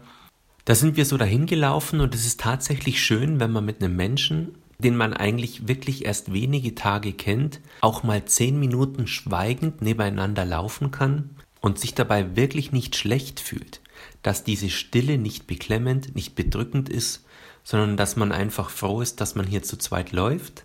Da 0.65 0.75
sind 0.75 0.97
wir 0.97 1.05
so 1.05 1.17
dahin 1.17 1.47
gelaufen 1.47 2.01
und 2.01 2.15
es 2.15 2.25
ist 2.25 2.41
tatsächlich 2.41 3.03
schön, 3.03 3.41
wenn 3.41 3.53
man 3.53 3.65
mit 3.65 3.83
einem 3.83 3.97
Menschen 3.97 4.55
den 4.83 4.97
man 4.97 5.15
eigentlich 5.15 5.69
wirklich 5.69 6.05
erst 6.05 6.33
wenige 6.33 6.75
Tage 6.75 7.13
kennt, 7.13 7.61
auch 7.81 8.03
mal 8.03 8.25
zehn 8.25 8.59
Minuten 8.59 9.07
schweigend 9.07 9.81
nebeneinander 9.81 10.45
laufen 10.45 10.91
kann 10.91 11.31
und 11.63 11.79
sich 11.79 11.95
dabei 11.95 12.37
wirklich 12.37 12.73
nicht 12.73 12.95
schlecht 12.97 13.41
fühlt. 13.41 13.81
dass 14.23 14.45
diese 14.45 14.71
Stille 14.71 15.19
nicht 15.19 15.47
beklemmend, 15.47 16.15
nicht 16.15 16.35
bedrückend 16.35 16.89
ist, 16.89 17.25
sondern 17.65 17.97
dass 17.97 18.17
man 18.17 18.33
einfach 18.33 18.71
froh 18.71 19.01
ist, 19.01 19.21
dass 19.21 19.35
man 19.35 19.47
hier 19.47 19.63
zu 19.63 19.77
zweit 19.77 20.13
läuft, 20.13 20.65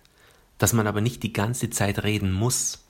dass 0.58 0.72
man 0.72 0.86
aber 0.86 1.00
nicht 1.00 1.22
die 1.22 1.32
ganze 1.32 1.70
Zeit 1.70 2.02
reden 2.04 2.32
muss. 2.32 2.84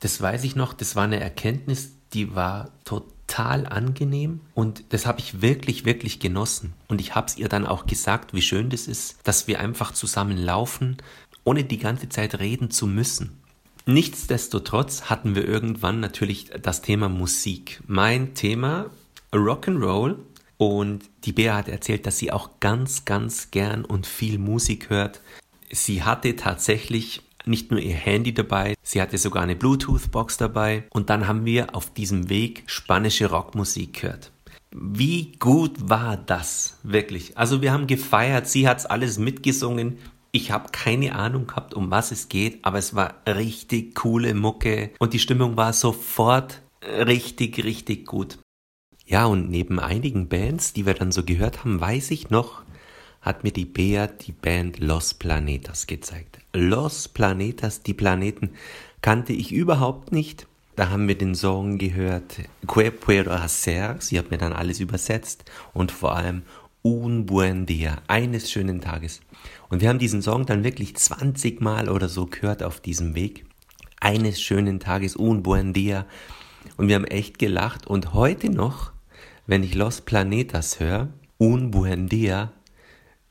Das 0.00 0.20
weiß 0.20 0.44
ich 0.44 0.56
noch, 0.56 0.74
das 0.74 0.96
war 0.96 1.04
eine 1.04 1.20
Erkenntnis, 1.20 1.92
die 2.12 2.34
war 2.34 2.70
total 2.84 3.66
angenehm 3.66 4.40
und 4.54 4.84
das 4.90 5.06
habe 5.06 5.20
ich 5.20 5.40
wirklich, 5.40 5.84
wirklich 5.84 6.20
genossen. 6.20 6.72
Und 6.88 7.00
ich 7.00 7.14
habe 7.14 7.26
es 7.28 7.36
ihr 7.36 7.48
dann 7.48 7.66
auch 7.66 7.86
gesagt, 7.86 8.34
wie 8.34 8.42
schön 8.42 8.70
das 8.70 8.86
ist, 8.86 9.18
dass 9.24 9.46
wir 9.46 9.60
einfach 9.60 9.92
zusammen 9.92 10.36
laufen, 10.36 10.96
ohne 11.44 11.64
die 11.64 11.78
ganze 11.78 12.08
Zeit 12.08 12.38
reden 12.38 12.70
zu 12.70 12.86
müssen. 12.86 13.41
Nichtsdestotrotz 13.86 15.02
hatten 15.04 15.34
wir 15.34 15.46
irgendwann 15.46 16.00
natürlich 16.00 16.50
das 16.62 16.82
Thema 16.82 17.08
Musik. 17.08 17.80
Mein 17.86 18.34
Thema 18.34 18.90
Rock'n'Roll 19.32 20.16
und 20.56 21.04
die 21.24 21.32
Bea 21.32 21.56
hat 21.56 21.68
erzählt, 21.68 22.06
dass 22.06 22.18
sie 22.18 22.30
auch 22.30 22.60
ganz, 22.60 23.04
ganz 23.04 23.50
gern 23.50 23.84
und 23.84 24.06
viel 24.06 24.38
Musik 24.38 24.90
hört. 24.90 25.20
Sie 25.70 26.04
hatte 26.04 26.36
tatsächlich 26.36 27.22
nicht 27.44 27.72
nur 27.72 27.80
ihr 27.80 27.94
Handy 27.96 28.32
dabei, 28.32 28.74
sie 28.84 29.02
hatte 29.02 29.18
sogar 29.18 29.42
eine 29.42 29.56
Bluetooth-Box 29.56 30.36
dabei 30.36 30.84
und 30.90 31.10
dann 31.10 31.26
haben 31.26 31.44
wir 31.44 31.74
auf 31.74 31.92
diesem 31.92 32.28
Weg 32.28 32.62
spanische 32.66 33.30
Rockmusik 33.30 34.02
gehört. 34.02 34.30
Wie 34.74 35.32
gut 35.38 35.90
war 35.90 36.16
das 36.16 36.78
wirklich? 36.82 37.36
Also 37.36 37.60
wir 37.60 37.72
haben 37.72 37.86
gefeiert, 37.86 38.48
sie 38.48 38.68
hat's 38.68 38.86
alles 38.86 39.18
mitgesungen. 39.18 39.98
Ich 40.34 40.50
habe 40.50 40.70
keine 40.72 41.14
Ahnung 41.14 41.46
gehabt, 41.46 41.74
um 41.74 41.90
was 41.90 42.10
es 42.10 42.30
geht, 42.30 42.64
aber 42.64 42.78
es 42.78 42.94
war 42.94 43.16
richtig 43.26 43.94
coole 43.94 44.32
Mucke 44.32 44.90
und 44.98 45.12
die 45.12 45.18
Stimmung 45.18 45.58
war 45.58 45.74
sofort 45.74 46.62
richtig, 46.82 47.62
richtig 47.62 48.06
gut. 48.06 48.38
Ja, 49.04 49.26
und 49.26 49.50
neben 49.50 49.78
einigen 49.78 50.30
Bands, 50.30 50.72
die 50.72 50.86
wir 50.86 50.94
dann 50.94 51.12
so 51.12 51.22
gehört 51.22 51.64
haben, 51.64 51.78
weiß 51.78 52.10
ich 52.12 52.30
noch, 52.30 52.62
hat 53.20 53.44
mir 53.44 53.52
die 53.52 53.66
Bea 53.66 54.06
die 54.06 54.32
Band 54.32 54.78
Los 54.78 55.12
Planetas 55.12 55.86
gezeigt. 55.86 56.38
Los 56.54 57.08
Planetas, 57.08 57.82
die 57.82 57.92
Planeten, 57.92 58.54
kannte 59.02 59.34
ich 59.34 59.52
überhaupt 59.52 60.12
nicht. 60.12 60.46
Da 60.76 60.88
haben 60.88 61.08
wir 61.08 61.18
den 61.18 61.34
Song 61.34 61.76
gehört, 61.76 62.40
Que 62.66 62.90
puedo 62.90 63.32
hacer, 63.32 63.96
sie 63.98 64.18
hat 64.18 64.30
mir 64.30 64.38
dann 64.38 64.54
alles 64.54 64.80
übersetzt 64.80 65.44
und 65.74 65.92
vor 65.92 66.16
allem 66.16 66.42
Un 66.84 67.26
buen 67.26 67.64
día, 67.64 68.02
eines 68.08 68.50
schönen 68.50 68.80
Tages. 68.80 69.20
Und 69.68 69.80
wir 69.80 69.88
haben 69.88 70.00
diesen 70.00 70.20
Song 70.20 70.46
dann 70.46 70.64
wirklich 70.64 70.96
20 70.96 71.60
Mal 71.60 71.88
oder 71.88 72.08
so 72.08 72.26
gehört 72.26 72.64
auf 72.64 72.80
diesem 72.80 73.14
Weg. 73.14 73.44
Eines 74.00 74.42
schönen 74.42 74.80
Tages, 74.80 75.14
un 75.14 75.44
buen 75.44 75.72
día. 75.74 76.06
Und 76.76 76.88
wir 76.88 76.96
haben 76.96 77.04
echt 77.04 77.38
gelacht. 77.38 77.86
Und 77.86 78.14
heute 78.14 78.50
noch, 78.50 78.90
wenn 79.46 79.62
ich 79.62 79.76
Los 79.76 80.00
Planetas 80.00 80.80
höre, 80.80 81.06
un 81.38 81.70
buen 81.70 82.08
día, 82.08 82.48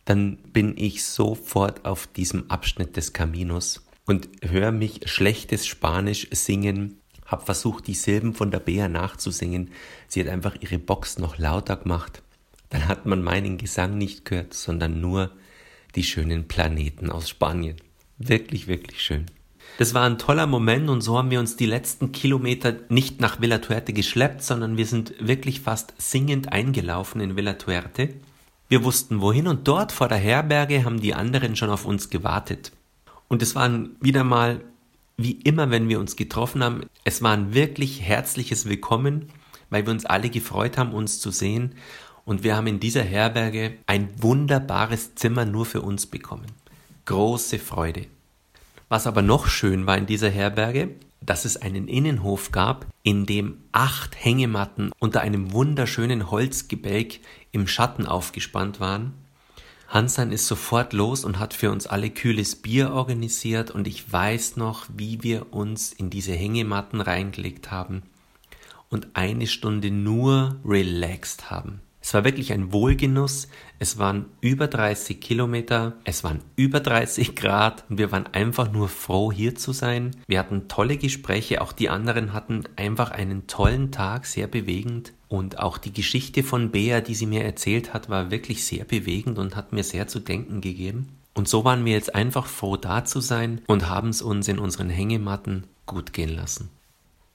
dann 0.05 0.37
bin 0.53 0.77
ich 0.77 1.03
sofort 1.03 1.83
auf 1.83 2.07
diesem 2.07 2.49
Abschnitt 2.49 2.95
des 2.95 3.11
Caminos 3.11 3.85
und 4.05 4.29
höre 4.41 4.71
mich 4.71 5.01
schlechtes 5.09 5.67
Spanisch 5.67 6.29
singen, 6.31 7.01
habe 7.25 7.43
versucht, 7.43 7.87
die 7.87 7.95
Silben 7.95 8.33
von 8.33 8.49
der 8.49 8.59
Bea 8.59 8.87
nachzusingen. 8.87 9.71
Sie 10.07 10.21
hat 10.21 10.29
einfach 10.29 10.55
ihre 10.61 10.79
Box 10.79 11.17
noch 11.17 11.37
lauter 11.37 11.75
gemacht. 11.75 12.23
Dann 12.71 12.87
hat 12.87 13.05
man 13.05 13.21
meinen 13.21 13.57
Gesang 13.57 13.97
nicht 13.97 14.25
gehört, 14.25 14.53
sondern 14.53 14.99
nur 14.99 15.31
die 15.95 16.03
schönen 16.03 16.47
Planeten 16.47 17.11
aus 17.11 17.29
Spanien. 17.29 17.75
Wirklich, 18.17 18.67
wirklich 18.67 19.01
schön. 19.01 19.25
Das 19.77 19.93
war 19.93 20.03
ein 20.03 20.17
toller 20.17 20.47
Moment 20.47 20.89
und 20.89 21.01
so 21.01 21.17
haben 21.17 21.31
wir 21.31 21.39
uns 21.39 21.55
die 21.55 21.65
letzten 21.65 22.11
Kilometer 22.11 22.75
nicht 22.89 23.19
nach 23.19 23.41
Villa 23.41 23.59
Tuerte 23.59 23.93
geschleppt, 23.93 24.43
sondern 24.43 24.77
wir 24.77 24.85
sind 24.85 25.13
wirklich 25.19 25.61
fast 25.61 25.93
singend 25.97 26.51
eingelaufen 26.51 27.21
in 27.21 27.35
Villa 27.35 27.53
Tuerte. 27.53 28.09
Wir 28.69 28.83
wussten 28.83 29.21
wohin 29.21 29.47
und 29.47 29.67
dort 29.67 29.91
vor 29.91 30.07
der 30.07 30.17
Herberge 30.17 30.85
haben 30.85 31.01
die 31.01 31.13
anderen 31.13 31.55
schon 31.55 31.69
auf 31.69 31.85
uns 31.85 32.09
gewartet. 32.09 32.71
Und 33.27 33.41
es 33.41 33.53
waren 33.53 33.97
wieder 33.99 34.23
mal, 34.23 34.61
wie 35.17 35.33
immer, 35.33 35.71
wenn 35.71 35.89
wir 35.89 35.99
uns 35.99 36.15
getroffen 36.15 36.63
haben, 36.63 36.85
es 37.03 37.21
war 37.21 37.33
ein 37.33 37.53
wirklich 37.53 38.01
herzliches 38.01 38.67
Willkommen, 38.67 39.29
weil 39.69 39.85
wir 39.85 39.91
uns 39.91 40.05
alle 40.05 40.29
gefreut 40.29 40.77
haben, 40.77 40.93
uns 40.93 41.19
zu 41.19 41.31
sehen 41.31 41.75
und 42.25 42.43
wir 42.43 42.55
haben 42.55 42.67
in 42.67 42.79
dieser 42.79 43.03
Herberge 43.03 43.77
ein 43.87 44.09
wunderbares 44.21 45.15
Zimmer 45.15 45.45
nur 45.45 45.65
für 45.65 45.81
uns 45.81 46.05
bekommen. 46.05 46.47
Große 47.05 47.59
Freude. 47.59 48.05
Was 48.89 49.07
aber 49.07 49.21
noch 49.21 49.47
schön 49.47 49.85
war 49.87 49.97
in 49.97 50.05
dieser 50.05 50.29
Herberge, 50.29 50.95
dass 51.21 51.45
es 51.45 51.57
einen 51.57 51.87
Innenhof 51.87 52.51
gab, 52.51 52.87
in 53.03 53.25
dem 53.25 53.57
acht 53.71 54.15
Hängematten 54.15 54.91
unter 54.99 55.21
einem 55.21 55.53
wunderschönen 55.53 56.31
Holzgebälk 56.31 57.19
im 57.51 57.67
Schatten 57.67 58.05
aufgespannt 58.05 58.79
waren. 58.79 59.13
Hansan 59.87 60.31
ist 60.31 60.47
sofort 60.47 60.93
los 60.93 61.25
und 61.25 61.37
hat 61.37 61.53
für 61.53 61.69
uns 61.69 61.85
alle 61.85 62.09
kühles 62.09 62.55
Bier 62.55 62.91
organisiert 62.91 63.71
und 63.71 63.87
ich 63.87 64.11
weiß 64.11 64.55
noch, 64.55 64.85
wie 64.95 65.21
wir 65.21 65.53
uns 65.53 65.91
in 65.91 66.09
diese 66.09 66.31
Hängematten 66.31 67.01
reingelegt 67.01 67.71
haben 67.71 68.03
und 68.89 69.15
eine 69.15 69.47
Stunde 69.47 69.91
nur 69.91 70.59
relaxed 70.65 71.51
haben. 71.51 71.81
Es 72.01 72.15
war 72.15 72.23
wirklich 72.23 72.51
ein 72.51 72.73
Wohlgenuss. 72.73 73.47
Es 73.77 73.99
waren 73.99 74.25
über 74.41 74.67
30 74.67 75.21
Kilometer, 75.21 75.93
es 76.03 76.23
waren 76.23 76.39
über 76.55 76.79
30 76.79 77.35
Grad 77.35 77.85
und 77.89 77.99
wir 77.99 78.11
waren 78.11 78.27
einfach 78.27 78.71
nur 78.71 78.89
froh, 78.89 79.31
hier 79.31 79.55
zu 79.55 79.71
sein. 79.71 80.11
Wir 80.27 80.39
hatten 80.39 80.67
tolle 80.67 80.97
Gespräche, 80.97 81.61
auch 81.61 81.71
die 81.71 81.89
anderen 81.89 82.33
hatten 82.33 82.63
einfach 82.75 83.11
einen 83.11 83.47
tollen 83.47 83.91
Tag, 83.91 84.25
sehr 84.25 84.47
bewegend. 84.47 85.13
Und 85.29 85.59
auch 85.59 85.77
die 85.77 85.93
Geschichte 85.93 86.43
von 86.43 86.71
Bea, 86.71 87.01
die 87.01 87.15
sie 87.15 87.27
mir 87.27 87.43
erzählt 87.43 87.93
hat, 87.93 88.09
war 88.09 88.31
wirklich 88.31 88.65
sehr 88.65 88.83
bewegend 88.83 89.37
und 89.37 89.55
hat 89.55 89.71
mir 89.71 89.83
sehr 89.83 90.07
zu 90.07 90.19
denken 90.19 90.59
gegeben. 90.59 91.07
Und 91.33 91.47
so 91.47 91.63
waren 91.63 91.85
wir 91.85 91.93
jetzt 91.93 92.13
einfach 92.13 92.47
froh, 92.47 92.75
da 92.75 93.05
zu 93.05 93.21
sein 93.21 93.61
und 93.67 93.87
haben 93.87 94.09
es 94.09 94.21
uns 94.21 94.47
in 94.47 94.59
unseren 94.59 94.89
Hängematten 94.89 95.65
gut 95.85 96.13
gehen 96.13 96.35
lassen. 96.35 96.69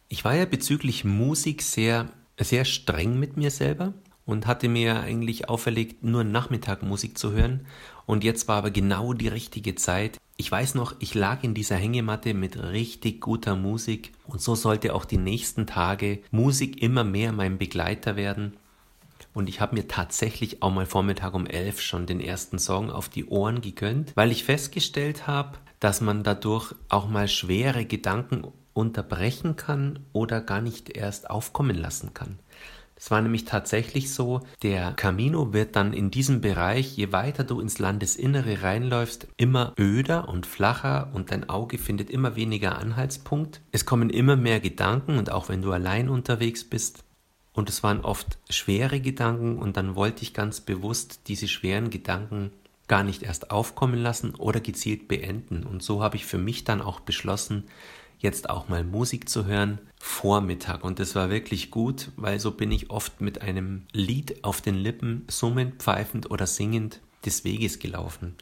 Ich 0.09 0.25
war 0.25 0.35
ja 0.35 0.45
bezüglich 0.45 1.05
Musik 1.05 1.63
sehr, 1.63 2.11
sehr 2.39 2.65
streng 2.65 3.19
mit 3.19 3.37
mir 3.37 3.51
selber 3.51 3.95
und 4.27 4.47
hatte 4.47 4.69
mir 4.69 5.01
eigentlich 5.01 5.49
auferlegt, 5.49 6.05
nur 6.05 6.25
Nachmittag 6.25 6.83
Musik 6.83 7.17
zu 7.17 7.33
hören. 7.33 7.67
Und 8.05 8.25
jetzt 8.25 8.49
war 8.49 8.59
aber 8.59 8.71
genau 8.71 9.15
die 9.15 9.29
richtige 9.29 9.77
Zeit. 9.77 10.19
Ich 10.37 10.51
weiß 10.51 10.75
noch, 10.75 10.95
ich 10.99 11.15
lag 11.15 11.43
in 11.43 11.55
dieser 11.55 11.77
Hängematte 11.77 12.35
mit 12.35 12.63
richtig 12.63 13.21
guter 13.21 13.57
Musik 13.57 14.13
und 14.27 14.43
so 14.43 14.55
sollte 14.55 14.95
auch 14.95 15.05
die 15.05 15.17
nächsten 15.17 15.67
Tage 15.67 16.19
Musik 16.31 16.83
immer 16.83 17.05
mehr 17.05 17.33
mein 17.33 17.57
Begleiter 17.57 18.17
werden. 18.17 18.57
Und 19.33 19.49
ich 19.49 19.61
habe 19.61 19.77
mir 19.77 19.89
tatsächlich 19.89 20.63
auch 20.63 20.73
mal 20.73 20.87
Vormittag 20.87 21.35
um 21.35 21.47
elf 21.47 21.81
schon 21.81 22.07
den 22.07 22.21
ersten 22.21 22.59
Song 22.59 22.91
auf 22.91 23.09
die 23.09 23.27
Ohren 23.27 23.61
gegönnt, 23.61 24.13
weil 24.15 24.31
ich 24.31 24.45
festgestellt 24.45 25.27
habe, 25.27 25.59
dass 25.81 26.01
man 26.01 26.23
dadurch 26.23 26.75
auch 26.89 27.09
mal 27.09 27.29
schwere 27.29 27.85
Gedanken 27.85 28.45
unterbrechen 28.73 29.57
kann 29.57 30.01
oder 30.13 30.41
gar 30.41 30.61
nicht 30.61 30.97
erst 30.97 31.31
aufkommen 31.31 31.77
lassen 31.77 32.13
kann. 32.13 32.39
Es 32.99 33.11
war 33.11 33.21
nämlich 33.21 33.45
tatsächlich 33.45 34.13
so, 34.13 34.41
der 34.63 34.93
Camino 34.93 35.53
wird 35.53 35.77
dann 35.77 35.93
in 35.93 36.11
diesem 36.11 36.41
Bereich, 36.41 36.97
je 36.97 37.13
weiter 37.13 37.45
du 37.45 37.61
ins 37.61 37.79
Landesinnere 37.79 38.63
reinläufst, 38.63 39.29
immer 39.37 39.75
öder 39.79 40.29
und 40.29 40.47
flacher 40.47 41.11
und 41.13 41.31
dein 41.31 41.49
Auge 41.51 41.77
findet 41.77 42.09
immer 42.09 42.37
weniger 42.37 42.79
Anhaltspunkt. 42.79 43.61
Es 43.71 43.85
kommen 43.85 44.09
immer 44.09 44.37
mehr 44.37 44.61
Gedanken 44.61 45.19
und 45.19 45.31
auch 45.31 45.51
wenn 45.51 45.61
du 45.61 45.73
allein 45.73 46.09
unterwegs 46.09 46.65
bist. 46.65 47.05
Und 47.53 47.69
es 47.69 47.83
waren 47.83 48.01
oft 48.01 48.39
schwere 48.51 49.01
Gedanken 49.01 49.59
und 49.59 49.77
dann 49.77 49.95
wollte 49.95 50.23
ich 50.23 50.35
ganz 50.35 50.61
bewusst 50.61 51.21
diese 51.29 51.49
schweren 51.49 51.91
Gedanken 51.91 52.51
gar 52.89 53.03
nicht 53.03 53.23
erst 53.23 53.51
aufkommen 53.51 53.99
lassen 53.99 54.35
oder 54.35 54.61
gezielt 54.61 55.09
beenden. 55.09 55.65
Und 55.65 55.83
so 55.83 56.03
habe 56.03 56.17
ich 56.17 56.25
für 56.25 56.39
mich 56.39 56.65
dann 56.65 56.81
auch 56.81 57.01
beschlossen, 57.01 57.65
jetzt 58.27 58.51
auch 58.51 58.69
mal 58.69 58.85
Musik 58.85 59.29
zu 59.29 59.47
hören, 59.47 59.79
Vormittag. 59.99 60.85
Und 60.85 60.99
das 60.99 61.15
war 61.15 61.31
wirklich 61.31 61.71
gut, 61.71 62.11
weil 62.17 62.39
so 62.41 62.51
bin 62.51 62.73
ich 62.73 62.91
oft 62.91 63.21
mit 63.21 63.41
einem 63.41 63.85
Lied 63.93 64.45
auf 64.45 64.61
den 64.61 64.75
Lippen, 64.75 65.25
summend, 65.29 65.83
pfeifend 65.83 66.31
oder 66.31 66.47
singend 66.47 67.01
des 67.25 67.45
Weges 67.45 67.79
gelaufen, 67.79 68.35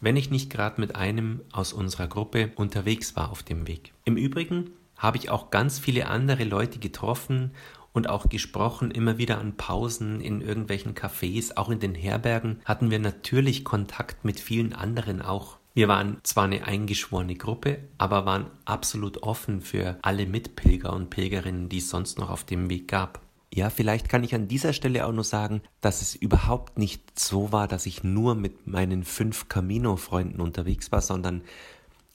wenn 0.00 0.16
ich 0.16 0.30
nicht 0.30 0.50
gerade 0.50 0.80
mit 0.80 0.96
einem 0.96 1.40
aus 1.52 1.72
unserer 1.72 2.08
Gruppe 2.08 2.50
unterwegs 2.56 3.16
war 3.16 3.30
auf 3.30 3.42
dem 3.42 3.66
Weg. 3.66 3.92
Im 4.04 4.16
Übrigen 4.16 4.70
habe 4.96 5.16
ich 5.16 5.30
auch 5.30 5.50
ganz 5.50 5.78
viele 5.78 6.08
andere 6.08 6.44
Leute 6.44 6.80
getroffen 6.80 7.52
und 7.92 8.08
auch 8.08 8.28
gesprochen, 8.28 8.90
immer 8.90 9.18
wieder 9.18 9.38
an 9.38 9.56
Pausen 9.56 10.20
in 10.20 10.40
irgendwelchen 10.40 10.94
Cafés, 10.94 11.56
auch 11.56 11.68
in 11.68 11.78
den 11.78 11.94
Herbergen 11.94 12.60
hatten 12.64 12.90
wir 12.90 12.98
natürlich 12.98 13.64
Kontakt 13.64 14.24
mit 14.24 14.40
vielen 14.40 14.72
anderen 14.72 15.22
auch. 15.22 15.58
Wir 15.78 15.86
waren 15.86 16.18
zwar 16.24 16.46
eine 16.46 16.64
eingeschworene 16.64 17.36
Gruppe, 17.36 17.78
aber 17.98 18.26
waren 18.26 18.50
absolut 18.64 19.22
offen 19.22 19.60
für 19.60 19.96
alle 20.02 20.26
Mitpilger 20.26 20.92
und 20.92 21.08
Pilgerinnen, 21.08 21.68
die 21.68 21.78
es 21.78 21.88
sonst 21.88 22.18
noch 22.18 22.30
auf 22.30 22.42
dem 22.42 22.68
Weg 22.68 22.88
gab. 22.88 23.20
Ja, 23.54 23.70
vielleicht 23.70 24.08
kann 24.08 24.24
ich 24.24 24.34
an 24.34 24.48
dieser 24.48 24.72
Stelle 24.72 25.06
auch 25.06 25.12
nur 25.12 25.22
sagen, 25.22 25.62
dass 25.80 26.02
es 26.02 26.16
überhaupt 26.16 26.78
nicht 26.78 27.16
so 27.16 27.52
war, 27.52 27.68
dass 27.68 27.86
ich 27.86 28.02
nur 28.02 28.34
mit 28.34 28.66
meinen 28.66 29.04
fünf 29.04 29.48
Camino-Freunden 29.48 30.40
unterwegs 30.40 30.90
war, 30.90 31.00
sondern 31.00 31.42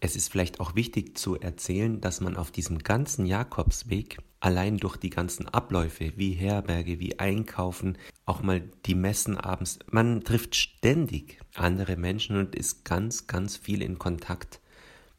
Es 0.02 0.18
ist 0.18 0.28
vielleicht 0.30 0.60
auch 0.60 0.76
wichtig 0.76 1.18
zu 1.18 1.40
erzählen, 1.40 2.02
dass 2.02 2.20
man 2.20 2.36
auf 2.36 2.52
diesem 2.52 2.80
ganzen 2.80 3.26
Jakobsweg 3.26 4.18
allein 4.44 4.78
durch 4.78 4.98
die 4.98 5.10
ganzen 5.10 5.48
Abläufe, 5.48 6.12
wie 6.18 6.34
Herberge, 6.34 7.00
wie 7.00 7.18
Einkaufen, 7.18 7.98
auch 8.26 8.42
mal 8.42 8.62
die 8.86 8.94
Messen 8.94 9.38
abends, 9.38 9.80
man 9.90 10.26
trifft 10.26 10.56
ständig 10.56 11.40
andere 11.56 11.96
Menschen 11.96 12.36
und 12.36 12.54
ist 12.54 12.84
ganz, 12.84 13.26
ganz 13.28 13.56
viel 13.56 13.82
in 13.82 13.98
Kontakt. 13.98 14.60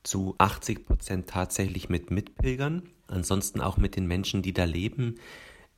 Zu 0.02 0.34
80 0.36 0.84
Prozent 0.84 1.26
tatsächlich 1.26 1.88
mit 1.88 2.10
Mitpilgern, 2.10 2.82
ansonsten 3.06 3.62
auch 3.62 3.78
mit 3.78 3.96
den 3.96 4.06
Menschen, 4.06 4.42
die 4.42 4.52
da 4.52 4.64
leben. 4.64 5.14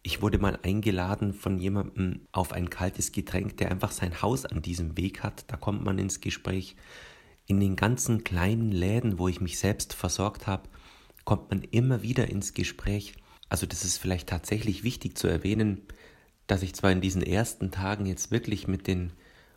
Ich 0.02 0.22
wurde 0.22 0.38
mal 0.38 0.58
eingeladen 0.64 1.32
von 1.32 1.60
jemandem 1.60 2.22
auf 2.32 2.50
ein 2.50 2.68
kaltes 2.68 3.12
Getränk, 3.12 3.58
der 3.58 3.70
einfach 3.70 3.92
sein 3.92 4.22
Haus 4.22 4.44
an 4.44 4.60
diesem 4.60 4.96
Weg 4.96 5.22
hat. 5.22 5.44
Da 5.46 5.56
kommt 5.56 5.84
man 5.84 6.00
ins 6.00 6.20
Gespräch. 6.20 6.74
In 7.46 7.60
den 7.60 7.76
ganzen 7.76 8.24
kleinen 8.24 8.72
Läden, 8.72 9.20
wo 9.20 9.28
ich 9.28 9.40
mich 9.40 9.60
selbst 9.60 9.94
versorgt 9.94 10.48
habe, 10.48 10.68
kommt 11.24 11.50
man 11.50 11.62
immer 11.62 12.02
wieder 12.02 12.28
ins 12.28 12.52
Gespräch. 12.52 13.14
Also 13.48 13.66
das 13.66 13.84
ist 13.84 13.98
vielleicht 13.98 14.28
tatsächlich 14.28 14.82
wichtig 14.82 15.16
zu 15.16 15.28
erwähnen, 15.28 15.82
dass 16.46 16.62
ich 16.62 16.74
zwar 16.74 16.92
in 16.92 17.00
diesen 17.00 17.22
ersten 17.22 17.70
Tagen 17.70 18.06
jetzt 18.06 18.30
wirklich 18.30 18.68
mit 18.68 18.86
den 18.86 19.12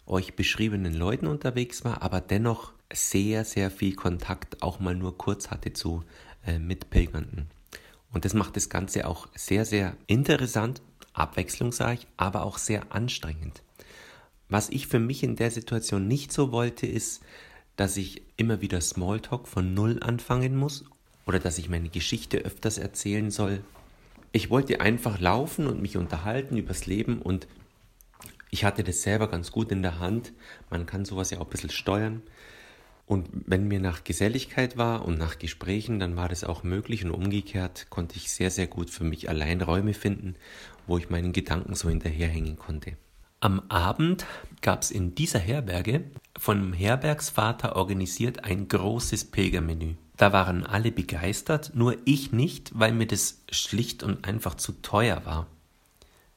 euch 0.05 0.35
beschriebenen 0.35 0.93
Leuten 0.93 1.27
unterwegs 1.27 1.83
war, 1.83 2.01
aber 2.01 2.19
dennoch 2.21 2.73
sehr, 2.91 3.45
sehr 3.45 3.69
viel 3.69 3.95
Kontakt 3.95 4.61
auch 4.63 4.79
mal 4.79 4.95
nur 4.95 5.17
kurz 5.17 5.51
hatte 5.51 5.73
zu 5.73 6.03
äh, 6.45 6.57
Mitpilgernden. 6.57 7.47
Und 8.11 8.25
das 8.25 8.33
macht 8.33 8.55
das 8.55 8.69
Ganze 8.69 9.07
auch 9.07 9.27
sehr, 9.35 9.65
sehr 9.65 9.95
interessant, 10.07 10.81
abwechslungsreich, 11.13 12.07
aber 12.17 12.43
auch 12.43 12.57
sehr 12.57 12.91
anstrengend. 12.91 13.61
Was 14.47 14.69
ich 14.69 14.87
für 14.87 14.99
mich 14.99 15.21
in 15.21 15.35
der 15.35 15.51
Situation 15.51 16.07
nicht 16.07 16.31
so 16.31 16.51
wollte, 16.51 16.87
ist, 16.87 17.21
dass 17.75 17.97
ich 17.97 18.23
immer 18.35 18.61
wieder 18.61 18.81
Smalltalk 18.81 19.47
von 19.47 19.75
Null 19.75 19.99
anfangen 20.01 20.55
muss 20.55 20.85
oder 21.27 21.39
dass 21.39 21.59
ich 21.59 21.69
meine 21.69 21.89
Geschichte 21.89 22.39
öfters 22.39 22.79
erzählen 22.79 23.29
soll, 23.29 23.63
ich 24.31 24.49
wollte 24.49 24.81
einfach 24.81 25.19
laufen 25.19 25.67
und 25.67 25.81
mich 25.81 25.97
unterhalten 25.97 26.57
übers 26.57 26.85
Leben 26.85 27.21
und 27.21 27.47
ich 28.51 28.63
hatte 28.63 28.83
das 28.83 29.01
selber 29.01 29.27
ganz 29.27 29.51
gut 29.51 29.71
in 29.71 29.81
der 29.81 29.99
Hand. 29.99 30.33
Man 30.69 30.85
kann 30.85 31.05
sowas 31.05 31.29
ja 31.29 31.39
auch 31.39 31.45
ein 31.45 31.51
bisschen 31.51 31.69
steuern. 31.69 32.23
Und 33.05 33.27
wenn 33.31 33.67
mir 33.67 33.79
nach 33.79 34.03
Geselligkeit 34.03 34.77
war 34.77 35.05
und 35.05 35.17
nach 35.17 35.39
Gesprächen, 35.39 35.99
dann 35.99 36.15
war 36.15 36.29
das 36.29 36.43
auch 36.43 36.61
möglich 36.63 37.03
und 37.03 37.11
umgekehrt 37.11 37.87
konnte 37.89 38.17
ich 38.17 38.31
sehr, 38.31 38.51
sehr 38.51 38.67
gut 38.67 38.91
für 38.91 39.03
mich 39.03 39.29
allein 39.29 39.61
Räume 39.61 39.95
finden, 39.95 40.35
wo 40.85 40.97
ich 40.97 41.09
meinen 41.09 41.33
Gedanken 41.33 41.73
so 41.73 41.89
hinterherhängen 41.89 42.57
konnte. 42.57 42.97
Am 43.39 43.61
Abend 43.69 44.25
gab 44.61 44.83
es 44.83 44.91
in 44.91 45.15
dieser 45.15 45.39
Herberge 45.39 46.03
vom 46.37 46.73
Herbergsvater 46.73 47.75
organisiert 47.77 48.43
ein 48.43 48.67
großes 48.67 49.25
Pilgermenü. 49.25 49.95
Da 50.19 50.33
waren 50.33 50.65
alle 50.65 50.91
begeistert, 50.91 51.71
nur 51.75 51.95
ich 52.03 52.33
nicht, 52.33 52.77
weil 52.77 52.91
mir 52.91 53.07
das 53.07 53.41
schlicht 53.51 54.03
und 54.03 54.27
einfach 54.27 54.55
zu 54.55 54.73
teuer 54.81 55.25
war. 55.25 55.47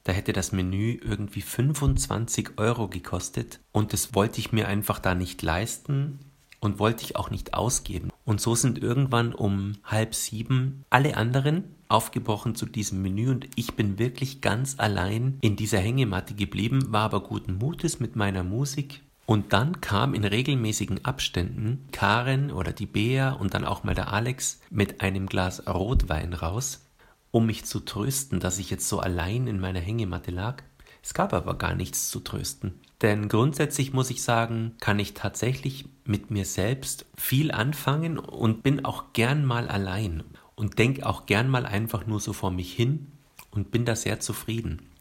Da 0.05 0.13
hätte 0.13 0.31
das 0.31 0.53
Menü 0.53 0.97
irgendwie 1.03 1.41
25 1.41 2.51
Euro 2.55 2.87
gekostet 2.87 3.59
und 3.73 3.91
das 3.91 4.15
wollte 4.15 4.39
ich 4.39 4.53
mir 4.53 4.69
einfach 4.69 4.99
da 4.99 5.15
nicht 5.15 5.41
leisten 5.41 6.19
und 6.61 6.79
wollte 6.79 7.03
ich 7.03 7.17
auch 7.17 7.29
nicht 7.29 7.55
ausgeben. 7.55 8.09
Und 8.23 8.39
so 8.39 8.55
sind 8.55 8.81
irgendwann 8.81 9.33
um 9.33 9.73
halb 9.83 10.15
sieben 10.15 10.85
alle 10.89 11.17
anderen 11.17 11.65
aufgebrochen 11.89 12.55
zu 12.55 12.65
diesem 12.65 13.01
Menü 13.01 13.29
und 13.31 13.49
ich 13.57 13.73
bin 13.73 13.99
wirklich 13.99 14.39
ganz 14.39 14.75
allein 14.77 15.39
in 15.41 15.57
dieser 15.57 15.79
Hängematte 15.79 16.35
geblieben, 16.35 16.85
war 16.93 17.01
aber 17.01 17.19
guten 17.19 17.57
Mutes 17.57 17.99
mit 17.99 18.15
meiner 18.15 18.45
Musik 18.45 19.01
und 19.25 19.53
dann 19.53 19.79
kam 19.79 20.13
in 20.13 20.25
regelmäßigen 20.25 21.05
Abständen 21.05 21.87
Karen 21.91 22.51
oder 22.51 22.73
die 22.73 22.85
Bea 22.85 23.31
und 23.31 23.53
dann 23.53 23.65
auch 23.65 23.83
mal 23.83 23.95
der 23.95 24.11
Alex 24.11 24.59
mit 24.69 25.01
einem 25.01 25.27
Glas 25.27 25.65
Rotwein 25.67 26.33
raus, 26.33 26.85
um 27.31 27.45
mich 27.45 27.65
zu 27.65 27.79
trösten, 27.79 28.39
dass 28.39 28.59
ich 28.59 28.69
jetzt 28.69 28.87
so 28.89 28.99
allein 28.99 29.47
in 29.47 29.59
meiner 29.59 29.79
Hängematte 29.79 30.31
lag. 30.31 30.61
Es 31.01 31.13
gab 31.13 31.33
aber 31.33 31.57
gar 31.57 31.75
nichts 31.75 32.09
zu 32.09 32.19
trösten. 32.19 32.79
Denn 33.01 33.27
grundsätzlich 33.27 33.91
muss 33.91 34.09
ich 34.09 34.23
sagen, 34.23 34.75
kann 34.79 34.99
ich 34.99 35.13
tatsächlich 35.13 35.85
mit 36.05 36.31
mir 36.31 36.45
selbst 36.45 37.05
viel 37.15 37.51
anfangen 37.51 38.17
und 38.17 38.63
bin 38.63 38.85
auch 38.85 39.13
gern 39.13 39.45
mal 39.45 39.67
allein 39.67 40.23
und 40.55 40.79
denke 40.79 41.05
auch 41.05 41.25
gern 41.25 41.49
mal 41.49 41.65
einfach 41.65 42.05
nur 42.07 42.19
so 42.19 42.33
vor 42.33 42.51
mich 42.51 42.73
hin 42.73 43.11
und 43.51 43.71
bin 43.71 43.85
da 43.85 43.95
sehr 43.95 44.19
zufrieden. 44.19 44.92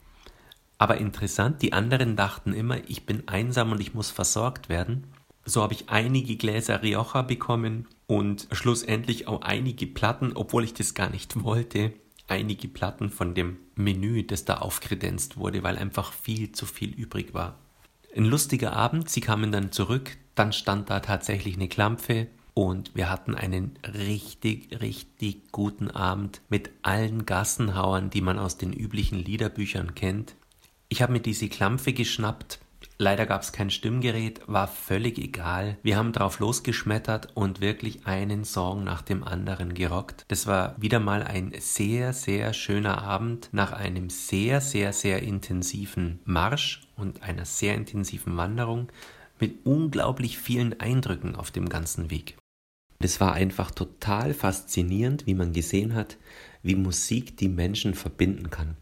Aber 0.82 0.98
interessant, 0.98 1.62
die 1.62 1.72
anderen 1.72 2.16
dachten 2.16 2.52
immer, 2.52 2.76
ich 2.88 3.06
bin 3.06 3.28
einsam 3.28 3.70
und 3.70 3.80
ich 3.80 3.94
muss 3.94 4.10
versorgt 4.10 4.68
werden. 4.68 5.06
So 5.44 5.62
habe 5.62 5.74
ich 5.74 5.90
einige 5.90 6.34
Gläser 6.34 6.82
Rioja 6.82 7.22
bekommen 7.22 7.86
und 8.08 8.48
schlussendlich 8.50 9.28
auch 9.28 9.42
einige 9.42 9.86
Platten, 9.86 10.32
obwohl 10.34 10.64
ich 10.64 10.74
das 10.74 10.94
gar 10.94 11.08
nicht 11.08 11.44
wollte, 11.44 11.92
einige 12.26 12.66
Platten 12.66 13.10
von 13.10 13.32
dem 13.32 13.58
Menü, 13.76 14.24
das 14.24 14.44
da 14.44 14.56
aufkredenzt 14.56 15.36
wurde, 15.36 15.62
weil 15.62 15.78
einfach 15.78 16.12
viel 16.12 16.50
zu 16.50 16.66
viel 16.66 16.90
übrig 16.92 17.32
war. 17.32 17.60
Ein 18.16 18.24
lustiger 18.24 18.72
Abend, 18.72 19.08
sie 19.08 19.20
kamen 19.20 19.52
dann 19.52 19.70
zurück, 19.70 20.16
dann 20.34 20.52
stand 20.52 20.90
da 20.90 20.98
tatsächlich 20.98 21.54
eine 21.54 21.68
Klampfe 21.68 22.26
und 22.54 22.90
wir 22.96 23.08
hatten 23.08 23.36
einen 23.36 23.78
richtig, 23.84 24.80
richtig 24.80 25.52
guten 25.52 25.92
Abend 25.92 26.40
mit 26.48 26.70
allen 26.82 27.24
Gassenhauern, 27.24 28.10
die 28.10 28.20
man 28.20 28.40
aus 28.40 28.58
den 28.58 28.72
üblichen 28.72 29.20
Liederbüchern 29.20 29.94
kennt. 29.94 30.34
Ich 30.92 31.00
habe 31.00 31.14
mir 31.14 31.20
diese 31.20 31.48
Klampfe 31.48 31.94
geschnappt. 31.94 32.58
Leider 32.98 33.24
gab 33.24 33.40
es 33.40 33.52
kein 33.52 33.70
Stimmgerät, 33.70 34.42
war 34.46 34.68
völlig 34.68 35.16
egal. 35.16 35.78
Wir 35.82 35.96
haben 35.96 36.12
drauf 36.12 36.38
losgeschmettert 36.38 37.28
und 37.34 37.62
wirklich 37.62 38.06
einen 38.06 38.44
Song 38.44 38.84
nach 38.84 39.00
dem 39.00 39.24
anderen 39.24 39.72
gerockt. 39.72 40.26
Das 40.28 40.46
war 40.46 40.76
wieder 40.78 41.00
mal 41.00 41.22
ein 41.22 41.54
sehr, 41.58 42.12
sehr 42.12 42.52
schöner 42.52 43.00
Abend 43.00 43.48
nach 43.52 43.72
einem 43.72 44.10
sehr, 44.10 44.60
sehr, 44.60 44.92
sehr 44.92 45.22
intensiven 45.22 46.20
Marsch 46.26 46.82
und 46.94 47.22
einer 47.22 47.46
sehr 47.46 47.74
intensiven 47.74 48.36
Wanderung 48.36 48.88
mit 49.40 49.64
unglaublich 49.64 50.36
vielen 50.36 50.78
Eindrücken 50.78 51.36
auf 51.36 51.50
dem 51.50 51.70
ganzen 51.70 52.10
Weg. 52.10 52.36
Es 52.98 53.18
war 53.18 53.32
einfach 53.32 53.70
total 53.70 54.34
faszinierend, 54.34 55.26
wie 55.26 55.34
man 55.34 55.54
gesehen 55.54 55.94
hat, 55.94 56.18
wie 56.62 56.74
Musik 56.76 57.38
die 57.38 57.48
Menschen 57.48 57.94
verbinden 57.94 58.50
kann. 58.50 58.76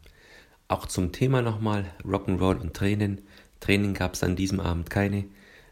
Auch 0.71 0.87
zum 0.87 1.11
Thema 1.11 1.43
nochmal 1.43 1.85
Rock'n'Roll 2.05 2.61
und 2.61 2.75
Tränen. 2.75 3.23
Tränen 3.59 3.93
gab 3.93 4.15
es 4.15 4.23
an 4.23 4.37
diesem 4.37 4.61
Abend 4.61 4.89
keine. 4.89 5.25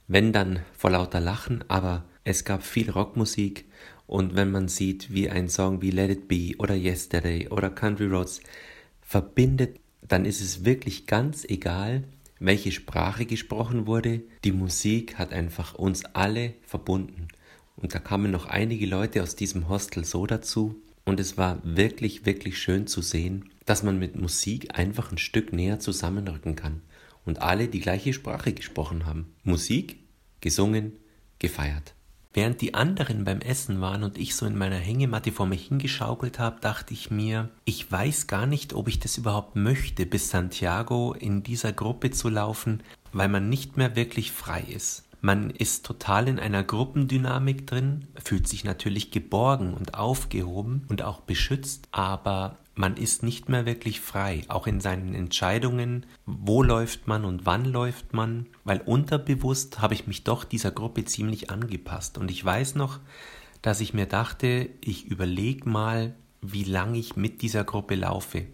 Wenn 0.09 0.33
dann 0.33 0.59
vor 0.77 0.91
lauter 0.91 1.21
Lachen, 1.21 1.63
aber 1.69 2.05
es 2.25 2.45
gab 2.45 2.65
viel 2.65 2.91
Rockmusik 2.91 3.67
und 4.09 4.35
wenn 4.35 4.51
man 4.51 4.67
sieht, 4.67 5.15
wie 5.15 5.31
ein 5.31 5.49
Song 5.49 5.83
wie 5.83 5.93
Let 5.93 6.11
It 6.11 6.27
Be 6.27 6.57
oder 6.59 6.75
Yesterday 6.75 7.47
oder 7.47 7.71
Country 7.71 8.07
Roads 8.07 8.41
verbindet, 9.01 9.79
dann 10.03 10.25
ist 10.25 10.41
es 10.41 10.65
wirklich 10.65 11.07
ganz 11.07 11.45
egal, 11.45 12.03
welche 12.41 12.73
Sprache 12.73 13.25
gesprochen 13.25 13.87
wurde. 13.87 14.23
Die 14.43 14.51
Musik 14.51 15.17
hat 15.17 15.33
einfach 15.33 15.75
uns 15.75 16.07
alle 16.07 16.55
verbunden. 16.67 17.29
Und 17.77 17.95
da 17.95 18.01
kamen 18.01 18.33
noch 18.33 18.47
einige 18.47 18.87
Leute 18.87 19.23
aus 19.23 19.37
diesem 19.37 19.69
Hostel 19.69 20.05
so 20.05 20.27
dazu. 20.27 20.75
Und 21.05 21.21
es 21.21 21.39
war 21.39 21.61
wirklich, 21.63 22.27
wirklich 22.27 22.59
schön 22.59 22.89
zu 22.89 23.01
sehen, 23.01 23.49
dass 23.69 23.83
man 23.83 23.99
mit 23.99 24.19
Musik 24.19 24.79
einfach 24.79 25.13
ein 25.13 25.19
Stück 25.19 25.53
näher 25.53 25.79
zusammenrücken 25.79 26.57
kann 26.57 26.81
und 27.27 27.43
alle 27.43 27.69
die 27.69 27.81
gleiche 27.81 28.15
Sprache 28.15 28.55
gesprochen 28.55 29.05
haben. 29.05 29.35
Musik, 29.43 29.99
gesungen, 30.41 30.93
gefeiert. 31.39 31.95
Während 32.33 32.63
die 32.63 32.73
anderen 32.73 33.25
beim 33.25 33.41
Essen 33.41 33.83
waren 33.83 34.05
und 34.05 34.17
ich 34.17 34.37
so 34.37 34.47
in 34.47 34.57
meiner 34.57 34.77
Hängematte 34.77 35.33
vor 35.33 35.47
mich 35.47 35.67
hingeschaukelt 35.67 36.39
habe, 36.39 36.61
dachte 36.61 36.95
ich 36.95 37.11
mir, 37.11 37.51
ich 37.67 37.91
weiß 37.93 38.27
gar 38.27 38.47
nicht, 38.47 38.73
ob 38.73 38.89
ich 38.89 39.01
das 39.01 39.19
überhaupt 39.19 39.55
möchte, 39.55 40.07
bis 40.07 40.31
Santiago 40.31 41.13
in 41.13 41.43
dieser 41.43 41.73
Gruppe 41.73 42.11
zu 42.11 42.31
laufen, 42.31 42.83
weil 43.13 43.29
man 43.29 43.51
nicht 43.51 43.77
mehr 43.77 43.97
wirklich 43.97 44.33
frei 44.33 44.63
ist. 44.63 45.05
Man 45.21 45.51
ist 45.51 45.85
total 45.85 46.29
in 46.29 46.39
einer 46.39 46.63
Gruppendynamik 46.63 47.67
drin, 47.67 48.07
fühlt 48.25 48.47
sich 48.47 48.63
natürlich 48.63 49.11
geborgen 49.11 49.75
und 49.75 49.95
aufgehoben 49.95 50.87
und 50.89 51.03
auch 51.03 51.21
beschützt, 51.21 51.89
aber 51.91 52.57
man 52.79 52.97
ist 52.97 53.23
nicht 53.23 53.49
mehr 53.49 53.67
wirklich 53.67 54.01
frei, 54.01 54.43
auch 54.49 54.67
in 54.67 54.81
seinen 54.81 55.15
Entscheidungen, 55.15 56.07
wo 56.27 56.63
läuft 56.63 57.09
man 57.09 57.25
und 57.25 57.45
wann 57.45 57.65
läuft 57.65 58.15
man, 58.15 58.47
weil 58.65 58.81
unterbewusst 58.81 59.81
habe 59.81 59.95
ich 59.95 60.07
mich 60.07 60.25
doch 60.25 60.45
dieser 60.45 60.71
Gruppe 60.71 61.05
ziemlich 61.05 61.51
angepasst. 61.51 62.19
Und 62.19 62.31
ich 62.31 62.45
weiß 62.45 62.77
noch, 62.77 63.01
dass 63.63 63.81
ich 63.81 63.95
mir 63.95 64.07
dachte, 64.07 64.71
ich 64.81 65.07
überlege 65.07 65.69
mal, 65.69 66.15
wie 66.41 66.65
lange 66.65 66.99
ich 66.99 67.17
mit 67.17 67.43
dieser 67.43 67.65
Gruppe 67.65 67.97
laufe. 67.97 68.47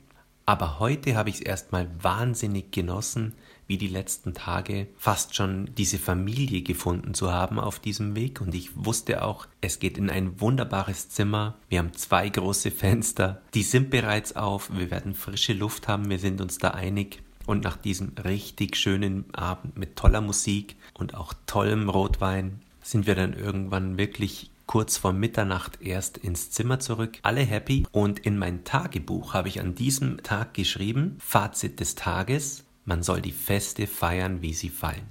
Aber 0.47 0.79
heute 0.79 1.17
habe 1.17 1.29
ich 1.29 1.37
es 1.37 1.41
erstmal 1.43 1.89
wahnsinnig 2.03 2.73
genossen, 2.73 3.35
wie 3.67 3.79
die 3.79 3.89
letzten 3.89 4.35
Tage 4.35 4.89
fast 4.97 5.35
schon 5.35 5.71
diese 5.77 5.99
Familie 5.99 6.63
gefunden 6.63 7.15
zu 7.15 7.33
haben 7.33 7.59
auf 7.59 7.79
diesem 7.79 8.17
Weg. 8.17 8.41
Und 8.41 8.55
ich 8.55 8.71
wusste 8.75 9.23
auch, 9.25 9.47
es 9.61 9.79
geht 9.79 9.99
in 9.99 10.11
ein 10.11 10.41
wunderbares 10.41 11.09
Zimmer. 11.09 11.57
Wir 11.69 11.79
haben 11.79 11.95
zwei 11.95 12.29
große 12.29 12.71
Fenster. 12.71 13.43
Die 13.55 13.63
sind 13.63 13.91
bereits 13.91 14.37
auf. 14.37 14.71
Wir 14.77 14.91
werden 14.91 15.15
frische 15.15 15.53
Luft 15.53 15.89
haben. 15.89 16.11
Wir 16.11 16.19
sind 16.19 16.41
uns 16.41 16.59
da 16.59 16.71
einig. 16.71 17.23
Und 17.47 17.63
nach 17.63 17.77
diesem 17.77 18.13
richtig 18.25 18.77
schönen 18.77 19.33
Abend 19.35 19.77
mit 19.77 19.97
toller 19.97 20.21
Musik 20.21 20.77
und 20.95 21.15
auch 21.15 21.35
tollem 21.47 21.91
Rotwein 21.91 22.61
sind 22.83 23.07
wir 23.07 23.15
dann 23.15 23.35
irgendwann 23.35 23.99
wirklich 23.99 24.51
kurz 24.67 24.97
vor 24.97 25.13
Mitternacht 25.13 25.81
erst 25.83 26.19
ins 26.19 26.51
Zimmer 26.51 26.81
zurück. 26.81 27.19
Alle 27.23 27.43
happy 27.43 27.87
und 27.93 28.21
in 28.21 28.39
mein 28.39 28.65
Tagebuch 28.65 29.35
habe 29.35 29.49
ich 29.49 29.61
an 29.61 29.75
diesem 29.75 30.23
Tag 30.23 30.55
geschrieben, 30.55 31.17
Fazit 31.19 31.81
des 31.81 31.95
Tages, 31.95 32.64
man 32.85 33.03
soll 33.03 33.21
die 33.21 33.33
Feste 33.33 33.87
feiern, 33.87 34.43
wie 34.43 34.55
sie 34.55 34.69
fallen. 34.69 35.07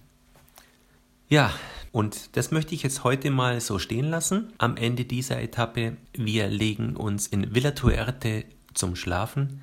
Ja, 1.30 1.54
und 1.92 2.36
das 2.36 2.52
möchte 2.52 2.76
ich 2.76 2.84
jetzt 2.84 3.04
heute 3.04 3.32
mal 3.32 3.62
so 3.62 3.80
stehen 3.80 4.10
lassen. 4.10 4.54
Am 4.58 4.78
Ende 4.78 5.06
dieser 5.06 5.42
Etappe, 5.42 5.98
wir 6.14 6.48
legen 6.48 6.96
uns 6.96 7.28
in 7.28 7.54
Villa 7.54 7.72
Tuerte 7.72 8.46
zum 8.74 8.96
Schlafen. 8.96 9.62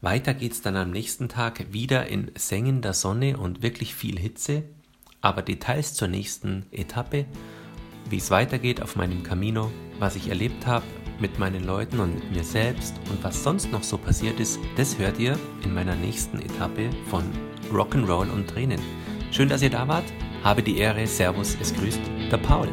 Weiter 0.00 0.34
geht's 0.34 0.62
dann 0.62 0.76
am 0.76 0.90
nächsten 0.90 1.28
Tag 1.28 1.72
wieder 1.72 2.06
in 2.06 2.30
sengender 2.36 2.92
Sonne 2.92 3.36
und 3.36 3.62
wirklich 3.62 3.94
viel 3.94 4.18
Hitze. 4.18 4.64
Aber 5.20 5.42
Details 5.42 5.94
zur 5.94 6.08
nächsten 6.08 6.66
Etappe 6.72 7.26
wie 8.08 8.18
es 8.18 8.30
weitergeht 8.30 8.82
auf 8.82 8.96
meinem 8.96 9.22
Camino, 9.22 9.70
was 9.98 10.16
ich 10.16 10.28
erlebt 10.28 10.66
habe 10.66 10.84
mit 11.22 11.38
meinen 11.38 11.64
Leuten 11.64 12.00
und 12.00 12.16
mit 12.16 12.32
mir 12.32 12.44
selbst 12.44 12.96
und 13.08 13.22
was 13.24 13.42
sonst 13.42 13.70
noch 13.72 13.84
so 13.84 13.96
passiert 13.96 14.40
ist, 14.40 14.58
das 14.76 14.98
hört 14.98 15.18
ihr 15.18 15.38
in 15.64 15.72
meiner 15.72 15.94
nächsten 15.94 16.40
Etappe 16.40 16.90
von 17.08 17.22
Rock'n'Roll 17.72 18.30
und 18.30 18.48
Tränen. 18.48 18.80
Schön, 19.30 19.48
dass 19.48 19.62
ihr 19.62 19.70
da 19.70 19.88
wart. 19.88 20.04
Habe 20.42 20.62
die 20.62 20.76
Ehre. 20.78 21.06
Servus, 21.06 21.56
es 21.60 21.72
grüßt 21.72 22.00
der 22.30 22.38
Paul. 22.38 22.68